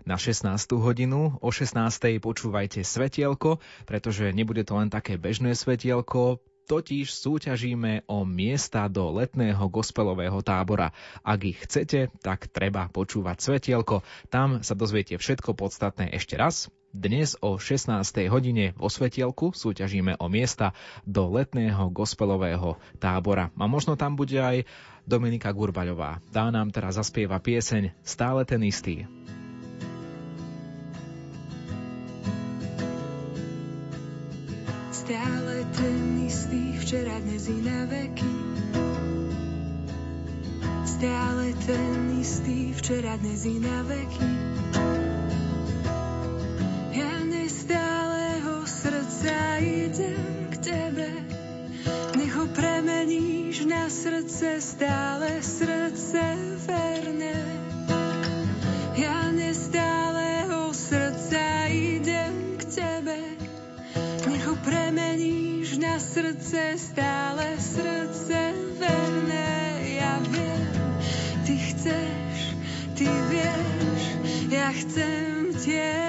na 0.06 0.18
16. 0.18 0.50
hodinu. 0.78 1.38
O 1.42 1.50
16. 1.50 2.22
počúvajte 2.22 2.82
svetielko, 2.82 3.62
pretože 3.86 4.34
nebude 4.34 4.66
to 4.66 4.78
len 4.78 4.90
také 4.90 5.18
bežné 5.18 5.54
svetielko, 5.54 6.42
totiž 6.72 7.12
súťažíme 7.12 8.08
o 8.08 8.24
miesta 8.24 8.88
do 8.88 9.12
letného 9.12 9.68
gospelového 9.68 10.40
tábora. 10.40 10.96
Ak 11.20 11.44
ich 11.44 11.60
chcete, 11.68 12.08
tak 12.24 12.48
treba 12.48 12.88
počúvať 12.88 13.44
svetielko. 13.44 14.08
Tam 14.32 14.64
sa 14.64 14.72
dozviete 14.72 15.20
všetko 15.20 15.52
podstatné 15.52 16.16
ešte 16.16 16.40
raz. 16.40 16.72
Dnes 16.92 17.40
o 17.40 17.56
16. 17.56 17.92
hodine 18.28 18.76
vo 18.76 18.92
Svetielku 18.92 19.56
súťažíme 19.56 20.20
o 20.20 20.28
miesta 20.28 20.76
do 21.08 21.24
letného 21.32 21.88
gospelového 21.88 22.76
tábora. 23.00 23.48
A 23.56 23.64
možno 23.68 23.96
tam 23.96 24.20
bude 24.20 24.36
aj 24.36 24.68
Dominika 25.08 25.56
Gurbaľová. 25.56 26.20
Tá 26.36 26.52
nám 26.52 26.76
teraz 26.76 27.00
zaspieva 27.00 27.40
pieseň 27.40 27.96
Stále 28.04 28.44
ten 28.44 28.60
istý. 28.68 29.08
Stále 35.12 35.68
ten 35.76 36.24
istý, 36.24 36.80
včera, 36.80 37.20
dnes 37.20 37.52
i 37.52 37.60
na 37.60 37.84
veky. 37.84 38.32
Stále 40.88 41.52
ten 41.68 42.16
istý, 42.16 42.72
včera, 42.72 43.20
dnes 43.20 43.44
i 43.44 43.60
na 43.60 43.84
veky. 43.84 44.32
Ja 46.96 47.28
nestáleho 47.28 48.64
srdca 48.64 49.60
idem 49.60 50.48
k 50.48 50.56
tebe, 50.64 51.12
nech 52.16 52.32
ho 52.32 52.48
premeníš 52.56 53.68
na 53.68 53.92
srdce, 53.92 54.64
stále 54.64 55.44
srdce 55.44 56.24
verné. 56.64 57.41
Srdce, 66.52 66.78
stále 66.78 67.48
srdce 67.58 68.52
verné. 68.80 69.80
Ja 69.96 70.20
viem, 70.20 70.68
ty 71.48 71.56
chceš, 71.56 72.60
ty 72.92 73.08
vieš, 73.32 74.02
ja 74.52 74.68
chcem 74.76 75.56
tiež. 75.56 76.01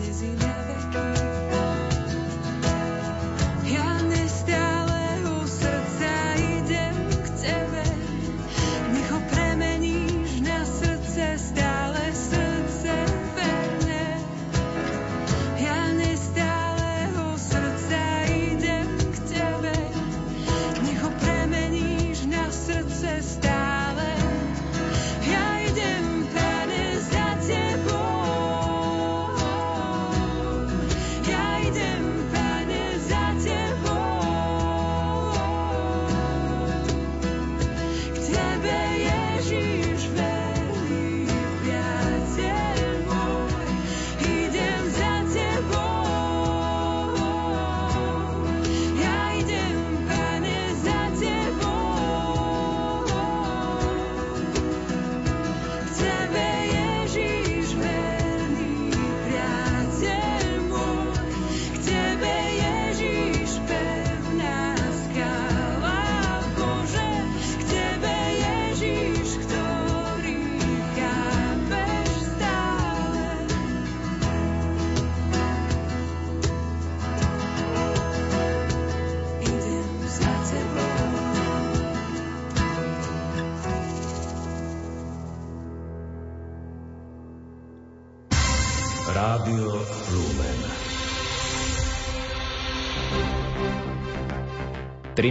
Včera 0.00 0.49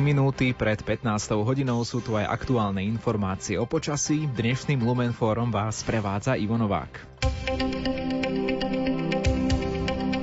minúty 0.04 0.52
pred 0.52 0.76
15. 0.84 1.08
hodinou 1.40 1.80
sú 1.88 2.04
tu 2.04 2.20
aj 2.20 2.28
aktuálne 2.28 2.84
informácie 2.84 3.56
o 3.56 3.64
počasí. 3.64 4.28
Dnešným 4.36 4.84
Lumen 4.84 5.16
Fórom 5.16 5.48
vás 5.48 5.80
prevádza 5.88 6.36
Ivo 6.36 6.60
Novák. 6.60 6.92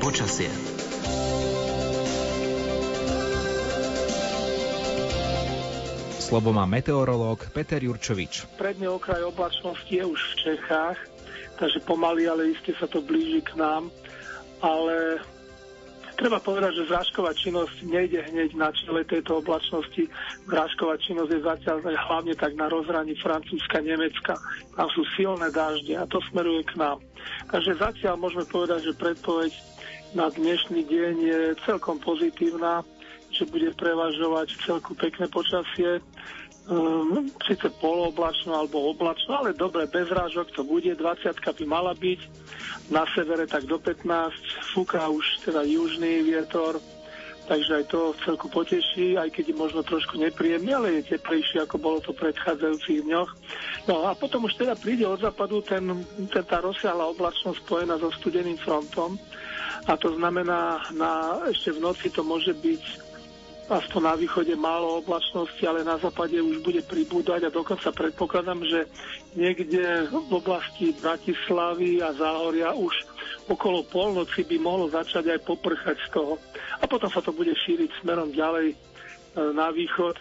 Počasie. 0.05 0.53
Slovo 6.21 6.51
má 6.53 6.69
meteorológ 6.69 7.49
Peter 7.57 7.81
Jurčovič. 7.81 8.59
Predne 8.61 8.93
okraj 8.93 9.25
oblačnosti 9.31 9.89
je 9.89 10.05
už 10.05 10.21
v 10.21 10.35
Čechách, 10.45 10.99
takže 11.57 11.83
pomaly, 11.85 12.29
ale 12.29 12.53
iste 12.53 12.77
sa 12.77 12.87
to 12.87 13.01
blíži 13.01 13.41
k 13.43 13.57
nám. 13.57 13.89
Ale 14.61 15.21
Treba 16.17 16.41
povedať, 16.41 16.81
že 16.81 16.89
zrážková 16.89 17.37
činnosť 17.37 17.85
nejde 17.93 18.25
hneď 18.33 18.57
na 18.57 18.73
čele 18.73 19.05
tejto 19.05 19.45
oblačnosti. 19.45 20.09
Zrážková 20.49 20.97
činnosť 20.97 21.29
je 21.29 21.41
zatiaľ 21.45 21.77
hlavne 21.85 22.33
tak 22.33 22.57
na 22.57 22.73
rozhraní 22.73 23.13
Francúzska, 23.21 23.85
Nemecka. 23.85 24.33
Tam 24.73 24.89
sú 24.97 25.05
silné 25.13 25.53
dážde 25.53 25.93
a 25.93 26.09
to 26.09 26.17
smeruje 26.33 26.65
k 26.73 26.81
nám. 26.81 27.05
Takže 27.53 27.77
zatiaľ 27.77 28.17
môžeme 28.17 28.49
povedať, 28.49 28.89
že 28.89 28.97
predpoveď 28.97 29.53
na 30.17 30.33
dnešný 30.33 30.89
deň 30.89 31.15
je 31.21 31.41
celkom 31.69 32.01
pozitívna, 32.01 32.81
že 33.29 33.45
bude 33.45 33.77
prevažovať 33.77 34.57
celku 34.65 34.97
pekné 34.97 35.29
počasie. 35.29 36.01
Um, 36.67 37.31
síce 37.47 37.71
polooblačno 37.79 38.51
alebo 38.51 38.91
oblačno, 38.91 39.39
ale 39.39 39.55
dobre, 39.55 39.87
bez 39.87 40.11
rážok 40.11 40.51
to 40.51 40.67
bude, 40.67 40.99
20 40.99 41.39
by 41.39 41.63
mala 41.63 41.95
byť, 41.95 42.21
na 42.91 43.07
severe 43.15 43.47
tak 43.47 43.71
do 43.71 43.79
15, 43.79 44.03
fúka 44.75 45.07
už 45.07 45.47
teda 45.47 45.63
južný 45.63 46.27
vietor, 46.27 46.83
takže 47.47 47.71
aj 47.71 47.85
to 47.87 48.11
celku 48.27 48.51
poteší, 48.51 49.15
aj 49.15 49.31
keď 49.31 49.55
je 49.55 49.57
možno 49.63 49.87
trošku 49.87 50.19
nepríjemný, 50.19 50.75
ale 50.75 50.99
je 50.99 51.15
teplejší, 51.15 51.63
ako 51.63 51.79
bolo 51.79 51.99
to 52.03 52.11
v 52.11 52.27
predchádzajúcich 52.27 53.07
dňoch. 53.07 53.31
No 53.87 54.11
a 54.11 54.19
potom 54.19 54.51
už 54.51 54.59
teda 54.59 54.75
príde 54.75 55.07
od 55.07 55.23
západu 55.23 55.63
ten, 55.63 55.87
ten, 56.35 56.43
tá 56.43 56.59
rozsiahla 56.59 57.15
oblačnosť 57.15 57.63
spojená 57.63 57.95
so 58.03 58.11
studeným 58.11 58.59
frontom. 58.59 59.15
A 59.87 59.95
to 59.95 60.11
znamená, 60.19 60.83
na, 60.99 61.47
ešte 61.47 61.79
v 61.79 61.83
noci 61.87 62.11
to 62.11 62.27
môže 62.27 62.51
byť 62.59 63.06
aspoň 63.67 64.01
na 64.03 64.15
východe 64.15 64.55
málo 64.55 65.03
oblačnosti, 65.03 65.59
ale 65.67 65.83
na 65.83 65.99
západe 65.99 66.39
už 66.39 66.63
bude 66.63 66.83
pribúdať 66.87 67.47
a 67.47 67.55
dokonca 67.55 67.91
predpokladám, 67.91 68.63
že 68.63 68.87
niekde 69.35 70.07
v 70.07 70.31
oblasti 70.31 70.95
Bratislavy 70.95 71.99
a 71.99 72.15
Záhoria 72.15 72.71
už 72.73 72.95
okolo 73.51 73.83
polnoci 73.91 74.47
by 74.47 74.57
mohlo 74.59 74.87
začať 74.87 75.35
aj 75.35 75.41
poprchať 75.43 75.97
z 75.99 76.09
toho. 76.15 76.39
A 76.79 76.87
potom 76.87 77.11
sa 77.11 77.19
to 77.19 77.35
bude 77.35 77.55
šíriť 77.55 77.91
smerom 78.03 78.31
ďalej 78.31 78.71
e, 78.71 78.77
na 79.51 79.71
východ. 79.71 80.15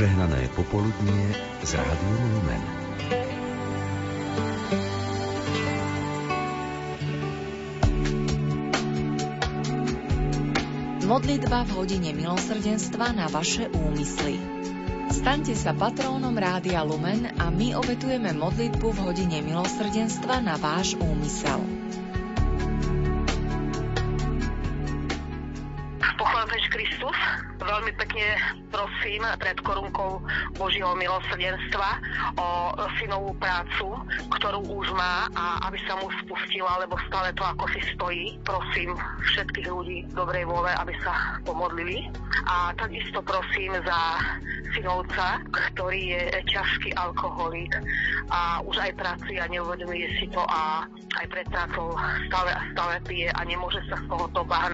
Požehnané 0.00 0.48
popoludnie 0.56 1.28
z 1.60 1.76
Rádiom 1.76 2.24
Lumen. 2.32 2.62
Modlitba 11.04 11.68
v 11.68 11.70
hodine 11.76 12.16
milosrdenstva 12.16 13.12
na 13.12 13.28
vaše 13.28 13.68
úmysly. 13.76 14.40
Staňte 15.12 15.52
sa 15.52 15.76
patrónom 15.76 16.32
Rádia 16.32 16.80
Lumen 16.80 17.36
a 17.36 17.52
my 17.52 17.76
obetujeme 17.76 18.32
modlitbu 18.32 18.88
v 18.96 18.98
hodine 19.04 19.44
milosrdenstva 19.44 20.40
na 20.40 20.56
váš 20.56 20.96
úmysel. 20.96 21.60
Kristus. 26.70 27.18
Veľmi 27.60 27.92
pekne 27.98 28.26
prosím 28.90 29.24
pred 29.38 29.56
korunkou 29.64 30.20
Božieho 30.60 30.92
milosrdenstva 30.92 31.88
o 32.36 32.76
synovú 33.00 33.32
prácu, 33.40 33.96
ktorú 34.36 34.60
už 34.66 34.92
má 34.92 35.24
a 35.32 35.56
aby 35.70 35.80
sa 35.88 35.96
mu 35.96 36.12
spustila, 36.20 36.84
lebo 36.84 37.00
stále 37.08 37.32
to 37.32 37.40
ako 37.40 37.64
si 37.72 37.80
stojí. 37.96 38.36
Prosím 38.44 38.92
všetkých 39.24 39.72
ľudí 39.72 40.04
dobrej 40.12 40.44
vôle, 40.44 40.68
aby 40.76 40.92
sa 41.00 41.38
pomodlili. 41.48 42.12
A 42.44 42.76
takisto 42.76 43.24
prosím 43.24 43.72
za 43.88 44.20
synovca, 44.76 45.40
ktorý 45.72 46.12
je 46.12 46.22
ťažký 46.52 46.92
alkoholik 47.00 47.72
a 48.28 48.60
už 48.68 48.76
aj 48.84 48.92
pracuje 49.00 49.40
a 49.40 49.48
neuvedomuje 49.48 50.06
si 50.20 50.28
to 50.28 50.44
a 50.44 50.84
aj 51.18 51.26
pred 51.26 51.46
prácou 51.48 51.96
stále 52.28 52.50
a 52.52 52.60
stále 52.76 52.94
pije 53.08 53.32
a 53.32 53.40
nemôže 53.48 53.80
sa 53.88 53.96
z 53.98 54.04
tohoto 54.06 54.44
bahna 54.44 54.60